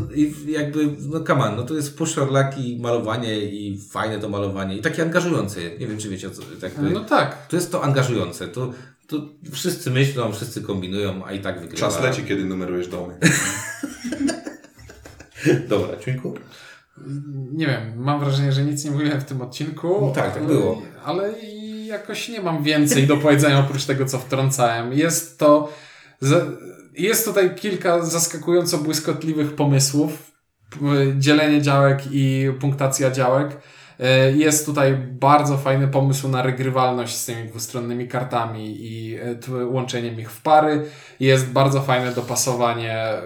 jakby, 0.48 0.90
no 1.10 1.24
come 1.24 1.44
on, 1.44 1.56
no 1.56 1.64
to 1.64 1.74
jest 1.74 1.98
push 1.98 2.16
i 2.58 2.80
malowanie 2.82 3.40
i 3.40 3.80
fajne 3.92 4.20
to 4.20 4.30
malowanie 4.30 4.78
i 4.78 4.82
takie 4.82 5.04
angażujące. 5.04 5.60
Nie 5.80 5.88
wiem, 5.88 5.98
czy 5.98 6.10
wiecie 6.10 6.28
o 6.28 6.32
co, 6.32 6.42
jakby, 6.62 6.90
No 6.90 7.00
tak. 7.00 7.48
to 7.48 7.56
jest 7.56 7.72
to 7.72 7.84
angażujące. 7.84 8.48
To, 8.48 8.74
to 9.08 9.30
wszyscy 9.52 9.92
myślą, 9.92 10.34
wszyscy 10.34 10.62
kombinują, 10.62 11.26
a 11.26 11.32
i 11.32 11.40
tak 11.40 11.60
wygrywa. 11.60 11.80
Czas 11.80 12.02
leci, 12.02 12.24
kiedy 12.24 12.46
numerujesz 12.46 12.88
domy. 12.88 13.18
Dobra, 15.70 15.98
Ciuńku? 15.98 16.34
Nie 17.52 17.68
wiem, 17.68 17.94
mam 17.96 18.20
wrażenie, 18.20 18.52
że 18.52 18.64
nic 18.64 18.86
nie 18.86 18.92
mówiłem 18.92 19.22
w 19.22 19.24
tym 19.24 19.42
odcinku. 19.42 19.98
No 20.02 20.12
tak, 20.12 20.34
tak 20.34 20.44
było. 20.44 20.82
Ale 21.06 21.34
jakoś 21.86 22.30
nie 22.30 22.42
mam 22.42 22.64
więcej 22.64 23.08
do 23.08 23.18
powiedzenia 23.18 23.60
oprócz 23.60 23.86
tego, 23.86 24.06
co 24.06 24.20
wtrącałem. 24.20 24.94
Jest 24.94 25.40
to. 25.40 25.74
Jest 26.94 27.26
tutaj 27.26 27.56
kilka 27.56 28.06
zaskakująco 28.06 28.78
błyskotliwych 28.78 29.56
pomysłów. 29.56 30.32
Dzielenie 31.18 31.62
działek 31.62 32.00
i 32.12 32.52
punktacja 32.60 33.12
działek. 33.12 33.58
E, 34.00 34.32
Jest 34.32 34.66
tutaj 34.66 34.98
bardzo 35.12 35.58
fajny 35.58 35.88
pomysł 35.88 36.28
na 36.28 36.42
regrywalność 36.42 37.16
z 37.16 37.26
tymi 37.26 37.50
dwustronnymi 37.50 38.08
kartami 38.08 38.76
i 38.80 39.16
e, 39.16 39.66
łączeniem 39.66 40.20
ich 40.20 40.32
w 40.32 40.42
pary. 40.42 40.86
Jest 41.20 41.52
bardzo 41.52 41.82
fajne 41.82 42.12
dopasowanie 42.12 42.94
e, 42.94 43.22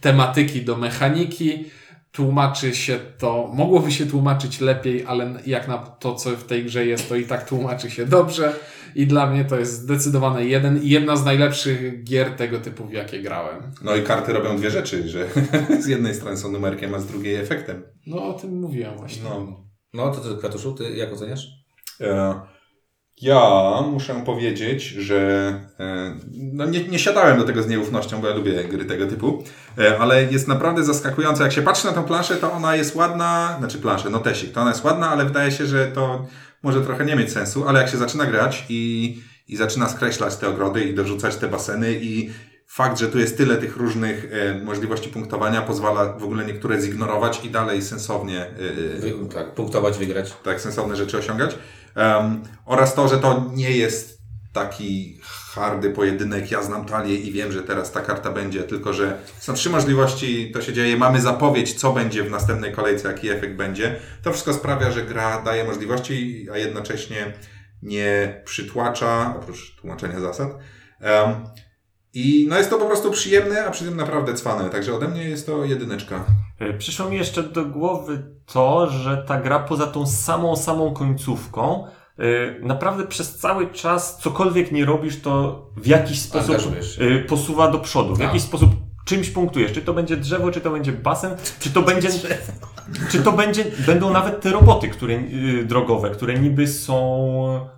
tematyki 0.00 0.62
do 0.62 0.76
mechaniki. 0.76 1.64
Tłumaczy 2.12 2.74
się 2.74 2.98
to, 3.18 3.50
mogłoby 3.54 3.92
się 3.92 4.06
tłumaczyć 4.06 4.60
lepiej, 4.60 5.04
ale 5.06 5.34
jak 5.46 5.68
na 5.68 5.78
to, 5.78 6.14
co 6.14 6.30
w 6.30 6.44
tej 6.44 6.64
grze 6.64 6.86
jest, 6.86 7.08
to 7.08 7.16
i 7.16 7.24
tak 7.24 7.48
tłumaczy 7.48 7.90
się 7.90 8.06
dobrze. 8.06 8.52
I 8.94 9.06
dla 9.06 9.26
mnie 9.26 9.44
to 9.44 9.58
jest 9.58 9.72
zdecydowane 9.72 10.44
jeden, 10.44 10.80
jedna 10.82 11.16
z 11.16 11.24
najlepszych 11.24 12.04
gier 12.04 12.30
tego 12.30 12.58
typu, 12.58 12.84
w 12.84 12.92
jakie 12.92 13.22
grałem. 13.22 13.56
No 13.84 13.96
i 13.96 14.02
karty 14.02 14.32
robią 14.32 14.56
dwie 14.56 14.70
rzeczy, 14.70 15.08
że 15.08 15.26
z 15.82 15.86
jednej 15.86 16.14
strony 16.14 16.36
są 16.36 16.52
numerkiem, 16.52 16.94
a 16.94 16.98
z 16.98 17.06
drugiej 17.06 17.34
efektem. 17.36 17.82
No 18.06 18.28
o 18.28 18.32
tym 18.32 18.60
mówiłem 18.60 18.96
właśnie. 18.96 19.22
No. 19.24 19.69
No 19.94 20.10
to 20.14 20.20
ty, 20.20 20.36
Kwiatuszu, 20.38 20.72
ty 20.74 20.90
jak 20.96 21.12
oceniasz? 21.12 21.46
E, 22.00 22.40
Ja 23.22 23.40
muszę 23.92 24.22
powiedzieć, 24.26 24.82
że 24.84 25.20
e, 25.80 26.16
no 26.30 26.66
nie, 26.66 26.84
nie 26.88 26.98
siadałem 26.98 27.38
do 27.38 27.44
tego 27.44 27.62
z 27.62 27.68
nieufnością, 27.68 28.20
bo 28.20 28.28
ja 28.28 28.34
lubię 28.34 28.64
gry 28.64 28.84
tego 28.84 29.06
typu, 29.06 29.44
e, 29.78 29.98
ale 29.98 30.24
jest 30.24 30.48
naprawdę 30.48 30.84
zaskakujące. 30.84 31.42
Jak 31.42 31.52
się 31.52 31.62
patrzy 31.62 31.86
na 31.86 31.92
tą 31.92 32.04
planszę, 32.04 32.36
to 32.36 32.52
ona 32.52 32.76
jest 32.76 32.94
ładna, 32.94 33.56
znaczy 33.58 33.78
planszę, 33.78 34.10
notesik, 34.10 34.52
to 34.52 34.60
ona 34.60 34.70
jest 34.70 34.84
ładna, 34.84 35.10
ale 35.10 35.24
wydaje 35.24 35.50
się, 35.52 35.66
że 35.66 35.86
to 35.86 36.26
może 36.62 36.80
trochę 36.80 37.04
nie 37.04 37.16
mieć 37.16 37.32
sensu, 37.32 37.68
ale 37.68 37.80
jak 37.80 37.90
się 37.90 37.96
zaczyna 37.96 38.26
grać 38.26 38.66
i, 38.68 39.16
i 39.48 39.56
zaczyna 39.56 39.88
skreślać 39.88 40.36
te 40.36 40.48
ogrody 40.48 40.84
i 40.84 40.94
dorzucać 40.94 41.36
te 41.36 41.48
baseny 41.48 41.92
i 41.92 42.30
fakt, 42.72 42.98
że 42.98 43.08
tu 43.08 43.18
jest 43.18 43.36
tyle 43.36 43.56
tych 43.56 43.76
różnych 43.76 44.26
e, 44.32 44.54
możliwości 44.54 45.08
punktowania 45.08 45.62
pozwala 45.62 46.12
w 46.12 46.24
ogóle 46.24 46.44
niektóre 46.44 46.80
zignorować 46.80 47.44
i 47.44 47.50
dalej 47.50 47.82
sensownie 47.82 48.46
e, 48.46 48.50
Wy, 49.00 49.14
tak, 49.34 49.54
punktować, 49.54 49.98
wygrać. 49.98 50.34
tak 50.44 50.60
sensowne 50.60 50.96
rzeczy 50.96 51.18
osiągać. 51.18 51.58
Um, 51.96 52.42
oraz 52.66 52.94
to, 52.94 53.08
że 53.08 53.18
to 53.18 53.50
nie 53.54 53.70
jest 53.70 54.20
taki 54.52 55.20
hardy 55.54 55.90
pojedynek, 55.90 56.50
ja 56.50 56.62
znam 56.62 56.84
talię 56.84 57.14
i 57.14 57.32
wiem, 57.32 57.52
że 57.52 57.62
teraz 57.62 57.92
ta 57.92 58.00
karta 58.00 58.32
będzie, 58.32 58.62
tylko 58.62 58.92
że 58.92 59.18
są 59.38 59.54
trzy 59.54 59.70
możliwości, 59.70 60.50
to 60.52 60.62
się 60.62 60.72
dzieje, 60.72 60.96
mamy 60.96 61.20
zapowiedź, 61.20 61.74
co 61.74 61.92
będzie 61.92 62.22
w 62.22 62.30
następnej 62.30 62.72
kolejce, 62.72 63.08
jaki 63.08 63.30
efekt 63.30 63.56
będzie. 63.56 63.96
To 64.22 64.32
wszystko 64.32 64.54
sprawia, 64.54 64.90
że 64.90 65.02
gra 65.02 65.42
daje 65.42 65.64
możliwości, 65.64 66.46
a 66.52 66.58
jednocześnie 66.58 67.32
nie 67.82 68.42
przytłacza, 68.44 69.34
oprócz 69.38 69.76
tłumaczenia 69.76 70.20
zasad. 70.20 70.48
Um, 71.00 71.34
I 72.14 72.46
no 72.48 72.58
jest 72.58 72.70
to 72.70 72.78
po 72.78 72.86
prostu 72.86 73.10
przyjemne, 73.10 73.64
a 73.66 73.70
przy 73.70 73.84
tym 73.84 73.96
naprawdę 73.96 74.34
cwane, 74.34 74.70
także 74.70 74.94
ode 74.94 75.08
mnie 75.08 75.24
jest 75.24 75.46
to 75.46 75.64
jedyneczka. 75.64 76.24
E, 76.58 76.72
Przyszło 76.74 77.08
mi 77.10 77.16
jeszcze 77.16 77.42
do 77.42 77.64
głowy 77.64 78.22
to, 78.46 78.90
że 78.90 79.24
ta 79.26 79.40
gra 79.40 79.58
poza 79.58 79.86
tą 79.86 80.06
samą, 80.06 80.56
samą 80.56 80.94
końcówką, 80.94 81.84
e, 82.18 82.22
naprawdę 82.60 83.06
przez 83.06 83.36
cały 83.38 83.70
czas, 83.72 84.18
cokolwiek 84.18 84.72
nie 84.72 84.84
robisz, 84.84 85.20
to 85.20 85.66
w 85.76 85.86
jakiś 85.86 86.20
sposób 86.20 86.56
e, 87.00 87.18
posuwa 87.24 87.70
do 87.70 87.78
przodu. 87.78 88.14
W 88.14 88.18
Tak. 88.18 88.26
jakiś 88.26 88.42
sposób 88.42 88.70
czymś 89.04 89.30
punktujesz. 89.30 89.72
Czy 89.72 89.82
to 89.82 89.94
będzie 89.94 90.16
drzewo, 90.16 90.50
czy 90.50 90.60
to 90.60 90.70
będzie 90.70 90.92
basen, 90.92 91.36
czy 91.60 91.70
to 91.70 91.82
będzie, 91.92 92.08
czy 93.10 93.22
to 93.22 93.32
będzie, 93.32 93.64
będą 93.86 94.12
nawet 94.12 94.40
te 94.40 94.50
roboty, 94.50 94.88
które, 94.88 95.20
drogowe, 95.64 96.10
które 96.10 96.38
niby 96.38 96.66
są 96.66 97.70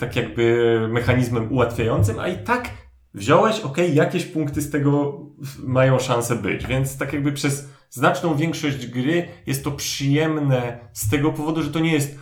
tak 0.00 0.16
jakby 0.16 0.78
mechanizmem 0.90 1.52
ułatwiającym, 1.52 2.18
a 2.18 2.28
i 2.28 2.44
tak 2.44 2.70
wziąłeś, 3.18 3.60
ok, 3.60 3.76
jakieś 3.92 4.24
punkty 4.24 4.62
z 4.62 4.70
tego 4.70 5.20
mają 5.58 5.98
szansę 5.98 6.36
być, 6.36 6.66
więc 6.66 6.98
tak 6.98 7.12
jakby 7.12 7.32
przez 7.32 7.68
znaczną 7.90 8.34
większość 8.34 8.86
gry 8.86 9.28
jest 9.46 9.64
to 9.64 9.70
przyjemne 9.70 10.78
z 10.92 11.10
tego 11.10 11.32
powodu, 11.32 11.62
że 11.62 11.70
to 11.70 11.78
nie 11.78 11.92
jest 11.92 12.18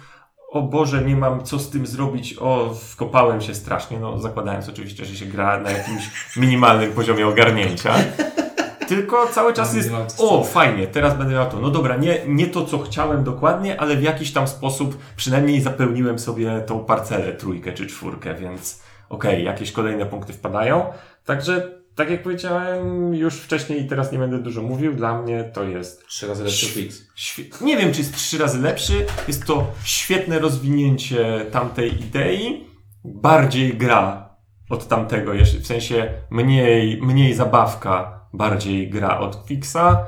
o 0.50 0.62
Boże, 0.62 1.04
nie 1.04 1.16
mam 1.16 1.44
co 1.44 1.58
z 1.58 1.70
tym 1.70 1.86
zrobić, 1.86 2.36
o, 2.40 2.74
wkopałem 2.74 3.40
się 3.40 3.54
strasznie, 3.54 4.00
no 4.00 4.18
zakładając 4.18 4.68
oczywiście, 4.68 5.04
że 5.04 5.16
się 5.16 5.26
gra 5.26 5.60
na 5.60 5.70
jakimś 5.70 6.10
minimalnym 6.36 6.92
poziomie 6.92 7.26
ogarnięcia. 7.26 7.94
Tylko 8.88 9.26
cały 9.26 9.52
czas 9.52 9.74
jest, 9.74 9.90
o 10.18 10.44
fajnie, 10.44 10.86
teraz 10.86 11.18
będę 11.18 11.34
miał 11.34 11.50
to. 11.50 11.60
No 11.60 11.70
dobra, 11.70 11.96
nie, 11.96 12.18
nie 12.26 12.46
to 12.46 12.64
co 12.64 12.78
chciałem 12.78 13.24
dokładnie, 13.24 13.80
ale 13.80 13.96
w 13.96 14.02
jakiś 14.02 14.32
tam 14.32 14.48
sposób 14.48 14.98
przynajmniej 15.16 15.60
zapełniłem 15.60 16.18
sobie 16.18 16.60
tą 16.66 16.84
parcelę, 16.84 17.32
trójkę 17.32 17.72
czy 17.72 17.86
czwórkę, 17.86 18.34
więc 18.34 18.85
okej, 19.08 19.44
jakieś 19.44 19.72
kolejne 19.72 20.06
punkty 20.06 20.32
wpadają. 20.32 20.84
Także, 21.24 21.70
tak 21.94 22.10
jak 22.10 22.22
powiedziałem 22.22 23.14
już 23.14 23.34
wcześniej 23.34 23.82
i 23.82 23.88
teraz 23.88 24.12
nie 24.12 24.18
będę 24.18 24.38
dużo 24.38 24.62
mówił, 24.62 24.94
dla 24.94 25.22
mnie 25.22 25.44
to 25.44 25.64
jest 25.64 26.06
Trzy 26.06 26.26
razy 26.26 26.44
lepszy 26.44 26.66
Fix. 26.66 27.60
Nie 27.60 27.76
wiem, 27.76 27.92
czy 27.92 27.98
jest 27.98 28.14
trzy 28.14 28.38
razy 28.38 28.58
lepszy. 28.58 29.06
Jest 29.28 29.44
to 29.44 29.66
świetne 29.84 30.38
rozwinięcie 30.38 31.46
tamtej 31.52 32.00
idei. 32.00 32.66
Bardziej 33.04 33.76
gra 33.76 34.36
od 34.70 34.88
tamtego, 34.88 35.32
w 35.60 35.66
sensie 35.66 36.08
mniej, 36.30 37.02
mniej 37.02 37.34
zabawka, 37.34 38.20
bardziej 38.32 38.90
gra 38.90 39.18
od 39.18 39.44
Fixa. 39.46 40.06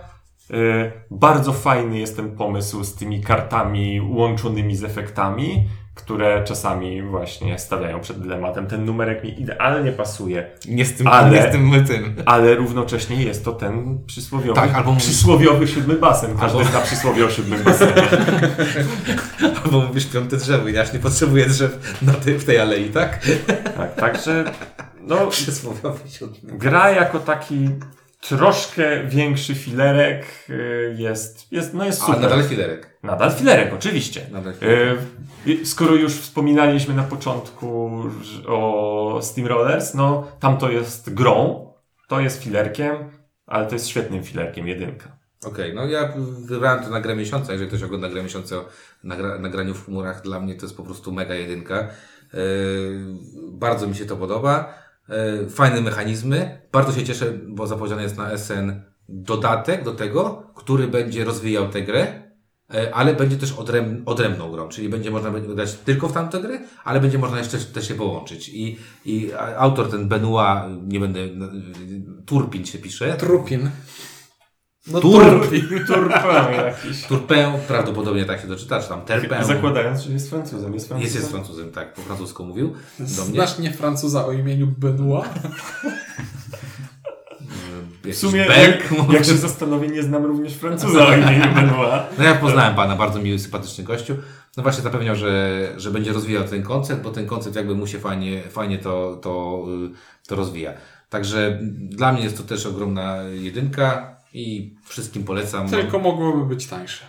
Yy, 0.51 0.93
bardzo 1.11 1.53
fajny 1.53 1.99
jest 1.99 2.17
ten 2.17 2.37
pomysł 2.37 2.85
z 2.85 2.95
tymi 2.95 3.21
kartami 3.21 4.01
łączonymi 4.01 4.77
z 4.77 4.85
efektami, 4.85 5.69
które 5.99 6.45
czasami 6.45 7.03
właśnie 7.03 7.59
stawiają 7.59 8.01
przed 8.01 8.21
dylematem. 8.23 8.67
Ten 8.67 8.85
numerek 8.85 9.25
mi 9.25 9.41
idealnie 9.41 9.93
pasuje, 9.93 10.51
Nie 10.69 10.85
z 10.85 10.95
tym, 10.95 11.07
Ale- 11.07 11.31
nie 11.31 11.43
z 11.43 11.53
tym, 11.53 11.85
tym. 11.87 12.15
ale 12.27 12.55
równocześnie 12.55 13.23
jest 13.23 13.45
to 13.45 13.53
ten 13.53 13.99
przysłowiowy, 14.07 14.61
Tak, 14.61 14.75
albo 14.75 14.91
mówisz- 14.93 15.05
przysłowiowy 15.05 15.69
siódmy 15.69 15.95
basen. 15.95 16.31
Każdy 16.41 16.59
Albo- 16.59 16.71
zna 16.71 16.81
przysłowie 16.81 17.25
o 17.27 17.31
siódmym 17.31 17.63
basenie. 17.65 18.03
Albo 19.65 19.81
mówisz 19.81 20.07
piąte 20.07 20.37
drzewo 20.37 20.69
i 20.69 20.73
ja 20.73 20.85
nie 20.93 20.99
potrzebuję 20.99 21.47
drzew 21.47 21.99
na 22.03 22.13
tej, 22.13 22.39
w 22.39 22.45
tej 22.45 22.59
alei, 22.61 22.91
tak? 22.91 23.27
Tak, 23.77 23.95
także 23.95 24.45
no, 25.01 25.27
Przysłowiowy 25.31 26.09
siódmy. 26.11 26.59
gra 26.59 26.91
jako 26.91 27.19
taki 27.19 27.69
troszkę 28.21 29.05
większy 29.05 29.55
filerek 29.55 30.27
y, 30.51 30.95
jest, 30.99 31.53
jest, 31.53 31.75
no 31.75 31.85
jest 31.85 32.03
A 32.03 32.07
super. 32.07 32.21
nadal 32.21 32.45
filerek. 32.45 32.99
Nadal 33.03 33.33
filerek, 33.33 33.75
oczywiście. 33.75 34.27
Nadal 34.33 34.55
filerek. 34.55 34.99
Y, 35.47 35.67
Skoro 35.67 35.95
już 35.95 36.13
wspominaliśmy 36.15 36.95
na 36.95 37.03
początku 37.03 38.03
o 38.47 39.19
Steamrollers, 39.23 39.95
no 39.95 40.27
tam 40.41 40.57
to 40.57 40.71
jest 40.71 41.15
grą, 41.15 41.69
to 42.09 42.21
jest 42.21 42.43
filerkiem, 42.43 42.97
ale 43.47 43.67
to 43.67 43.75
jest 43.75 43.89
świetnym 43.89 44.25
filerkiem, 44.25 44.69
jedynka. 44.69 45.19
Okej, 45.47 45.75
no 45.75 45.87
ja 45.87 46.13
wybrałem 46.39 46.85
to 46.85 46.91
na 46.91 47.01
grę 47.01 47.17
miesiąca. 47.17 47.53
Jeżeli 47.53 47.69
ktoś 47.69 47.83
ogląda 47.83 48.09
grę 48.09 48.23
miesiąca 48.23 48.57
na, 49.05 49.39
na 49.39 49.49
graniu 49.49 49.75
w 49.75 49.85
chmurach, 49.85 50.23
dla 50.23 50.41
mnie 50.41 50.55
to 50.55 50.67
jest 50.67 50.77
po 50.77 50.83
prostu 50.83 51.13
mega 51.13 51.35
jedynka. 51.35 51.89
Yy, 52.35 52.41
bardzo 53.53 53.87
mi 53.87 53.95
się 53.95 54.07
to 54.07 54.17
podoba. 54.17 54.75
Yy, 55.09 55.51
fajne 55.51 55.81
mechanizmy. 55.81 56.61
Bardzo 56.73 56.93
się 56.93 57.05
cieszę, 57.05 57.33
bo 57.49 57.67
zapowiedziany 57.67 58.03
jest 58.03 58.17
na 58.17 58.39
SN 58.39 58.83
dodatek 59.09 59.85
do 59.85 59.95
tego, 59.95 60.53
który 60.55 60.89
będzie 60.89 61.25
rozwijał 61.25 61.69
tę 61.69 61.83
grę. 61.83 62.33
yy, 62.71 62.95
Ale 62.95 63.15
będzie 63.15 63.37
też 63.37 63.53
odręb, 63.53 64.09
odrębną 64.09 64.51
grą, 64.51 64.69
czyli 64.69 64.89
będzie 64.89 65.11
można 65.11 65.31
grać 65.31 65.75
tylko 65.75 66.09
w 66.09 66.13
tamtą 66.13 66.41
grę, 66.41 66.61
ale 66.85 67.01
będzie 67.01 67.19
można 67.19 67.39
jeszcze 67.39 67.59
też 67.59 67.89
się 67.89 67.95
połączyć. 67.95 68.49
I, 68.49 68.79
i 69.05 69.31
autor 69.57 69.91
ten 69.91 70.09
Benoit, 70.09 70.63
nie 70.93 71.01
będę, 71.01 71.21
Turpin 72.27 72.65
się 72.65 72.79
pisze. 72.79 73.17
Trupin. 73.17 73.71
No, 74.93 75.01
turpin 75.01 75.69
jakiś. 76.57 77.03
Turpin, 77.03 77.47
prawdopodobnie 77.69 78.25
tak 78.25 78.41
się 78.41 78.47
doczyta, 78.47 78.83
czy 78.83 78.89
tam 78.89 79.01
Terpin. 79.01 79.45
Zakładając, 79.45 80.01
że 80.01 80.13
jest 80.13 80.31
Francuzem. 80.31 80.75
Jest 80.75 80.89
Francuzem. 80.89 81.03
Jest, 81.03 81.15
jest 81.15 81.31
Francuzem, 81.31 81.73
tak, 81.73 81.95
po 81.95 82.03
francusku 82.03 82.45
mówił 82.45 82.75
do 82.99 83.25
mnie. 83.25 83.35
Znasz 83.35 83.59
nie 83.59 83.73
Francuza 83.73 84.27
o 84.27 84.33
imieniu 84.33 84.67
Benoit? 84.67 85.29
W 88.05 88.15
sumie, 88.15 88.45
Berg, 88.47 88.91
jak, 88.91 89.13
jak 89.13 89.25
się 89.25 89.37
zastanowię, 89.37 89.89
nie 89.89 90.03
znam 90.03 90.25
również 90.25 90.55
Francuza 90.55 91.07
o 91.07 91.17
imieniu 91.17 91.55
Benoit. 91.55 92.03
No 92.19 92.25
ja 92.25 92.35
poznałem 92.35 92.75
pana, 92.75 92.97
bardzo 92.97 93.19
miły, 93.19 93.39
sympatyczny 93.39 93.85
gościu. 93.85 94.17
No 94.57 94.63
właśnie 94.63 94.83
zapewniał, 94.83 95.17
że, 95.17 95.73
że 95.77 95.91
będzie 95.91 96.13
rozwijał 96.13 96.45
ten 96.45 96.63
koncept, 96.63 97.03
bo 97.03 97.11
ten 97.11 97.27
koncept 97.27 97.57
jakby 97.57 97.75
mu 97.75 97.87
się 97.87 97.99
fajnie, 97.99 98.43
fajnie 98.43 98.79
to, 98.79 99.19
to, 99.23 99.65
y, 100.25 100.29
to 100.29 100.37
rozwija. 100.37 100.73
Także 101.11 101.59
dla 101.81 102.13
mnie 102.13 102.23
jest 102.23 102.37
to 102.37 102.43
też 102.43 102.67
ogromna 102.67 103.17
jedynka 103.23 104.18
i 104.39 104.77
wszystkim 104.85 105.25
polecam. 105.25 105.69
Tylko 105.69 105.99
mogłoby 105.99 106.47
być 106.55 106.67
tańsze. 106.67 107.05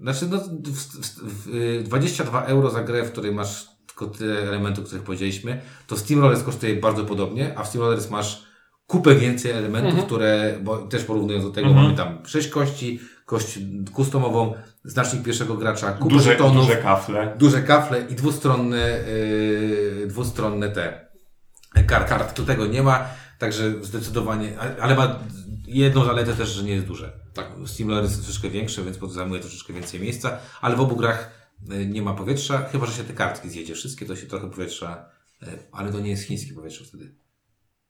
Znaczy, 0.00 0.26
no, 0.30 0.38
w, 0.38 0.78
w, 0.78 1.46
w, 1.46 1.54
y, 1.54 1.82
22 1.84 2.44
euro 2.44 2.70
za 2.70 2.82
grę, 2.82 3.02
w 3.04 3.12
której 3.12 3.32
masz 3.32 3.66
tylko 3.86 4.06
tyle 4.06 4.38
elementów, 4.38 4.84
o 4.84 4.86
których 4.86 5.04
powiedzieliśmy, 5.04 5.60
to 5.86 5.96
Steamrollers 5.96 6.42
kosztuje 6.42 6.76
bardzo 6.76 7.04
podobnie, 7.04 7.58
a 7.58 7.62
w 7.64 7.68
Steamrollers 7.68 8.10
masz 8.10 8.44
kupę 8.86 9.14
więcej 9.14 9.50
elementów, 9.52 9.90
Mhm. 9.90 10.06
które, 10.06 10.58
bo 10.62 10.78
też 10.78 11.04
porównując 11.04 11.44
do 11.44 11.50
tego, 11.50 11.66
Mhm. 11.68 11.84
mamy 11.86 11.96
tam 11.96 12.26
6 12.26 12.48
kości, 12.48 13.00
kość 13.26 13.58
customową, 13.96 14.54
znacznik 14.84 15.22
pierwszego 15.22 15.54
gracza, 15.54 15.92
kupę 15.92 16.14
Duże, 16.14 16.30
żetonów, 16.30 16.66
duże 16.66 16.76
kafle. 16.76 17.34
duże 17.38 17.62
kafle 17.62 18.00
i 18.10 18.14
dwustronne, 18.14 18.98
yy, 20.00 20.06
dwustronne 20.06 20.68
te 20.70 21.11
kart. 21.86 22.08
kart. 22.08 22.34
Tu 22.34 22.44
tego 22.44 22.66
nie 22.66 22.82
ma, 22.82 23.08
także 23.38 23.84
zdecydowanie, 23.84 24.58
ale 24.58 24.94
ma 24.94 25.18
jedną 25.66 26.04
zaletę 26.04 26.34
też, 26.34 26.48
że 26.48 26.62
nie 26.62 26.72
jest 26.72 26.86
duże. 26.86 27.12
Tak. 27.34 27.46
Steamroller 27.66 28.04
jest 28.04 28.24
troszeczkę 28.24 28.50
większy, 28.50 28.84
więc 28.84 28.98
zajmuje 29.12 29.40
troszeczkę 29.40 29.72
więcej 29.72 30.00
miejsca, 30.00 30.38
ale 30.60 30.76
w 30.76 30.80
obu 30.80 30.96
grach 30.96 31.30
y, 31.72 31.86
nie 31.86 32.02
ma 32.02 32.14
powietrza, 32.14 32.68
chyba 32.72 32.86
że 32.86 32.92
się 32.92 33.04
te 33.04 33.12
kartki 33.12 33.50
zjedzie. 33.50 33.74
Wszystkie 33.74 34.06
to 34.06 34.16
się 34.16 34.26
trochę 34.26 34.50
powietrza, 34.50 35.10
y, 35.42 35.46
ale 35.72 35.92
to 35.92 36.00
nie 36.00 36.10
jest 36.10 36.22
chińskie 36.22 36.54
powietrze 36.54 36.84
wtedy. 36.84 37.14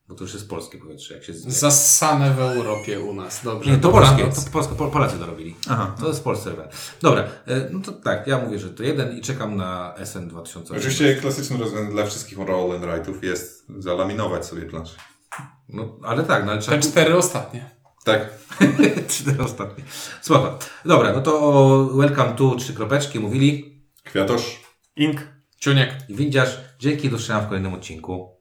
Bo 0.09 0.15
to 0.15 0.25
już 0.25 0.35
jest 0.35 0.49
polskie 0.49 0.79
powietrze. 0.79 1.15
Jak 1.15 1.25
się 1.25 1.33
z... 1.33 1.47
Zassane 1.49 2.31
w 2.35 2.39
Europie 2.41 3.01
u 3.01 3.15
nas. 3.15 3.41
Dobrze. 3.45 3.71
Nie, 3.71 3.77
to 3.79 3.89
polskie, 3.89 4.25
to 4.25 4.51
polskie, 4.53 4.75
Pol- 4.75 4.91
Polacy 4.91 5.19
to 5.19 5.27
robili. 5.27 5.57
Aha. 5.69 5.95
To 6.01 6.09
jest 6.09 6.25
polski 6.25 6.45
serwer. 6.45 6.69
Dobra, 7.03 7.23
y, 7.23 7.69
no 7.71 7.81
to 7.81 7.93
tak, 7.93 8.27
ja 8.27 8.39
mówię, 8.39 8.59
że 8.59 8.71
to 8.71 8.83
jeden 8.83 9.19
i 9.19 9.21
czekam 9.21 9.57
na 9.57 9.95
SN 10.05 10.29
2000. 10.29 10.77
Oczywiście 10.77 11.17
klasycznym 11.17 11.61
rozwiązaniem 11.61 11.93
dla 11.93 12.07
wszystkich 12.07 12.39
roll 12.39 12.73
and 12.73 12.85
write'ów 12.85 13.25
jest 13.25 13.67
zalaminować 13.79 14.47
sobie 14.47 14.63
planszę. 14.63 14.97
No, 15.69 15.97
ale 16.03 16.23
tak, 16.23 16.45
no 16.45 16.51
ale 16.53 16.61
Te 16.61 16.67
trzeba... 16.67 16.79
cztery 16.83 17.17
ostatnie. 17.17 17.71
Tak. 18.05 18.29
Cztery 19.09 19.43
ostatnie. 19.45 19.85
Spoko. 20.23 20.59
Dobra, 20.85 21.13
no 21.13 21.21
to 21.21 21.91
welcome 21.95 22.33
to 22.35 22.55
trzy 22.57 22.75
kropeczki 22.75 23.21
mówili 23.21 23.83
Kwiatosz. 24.05 24.61
Ink. 24.97 25.21
Ciuniek. 25.59 25.95
i 26.09 26.15
windziarz. 26.15 26.59
Dzięki, 26.79 27.11
do 27.11 27.17
zobaczenia 27.17 27.41
w 27.41 27.49
kolejnym 27.49 27.75
odcinku. 27.75 28.31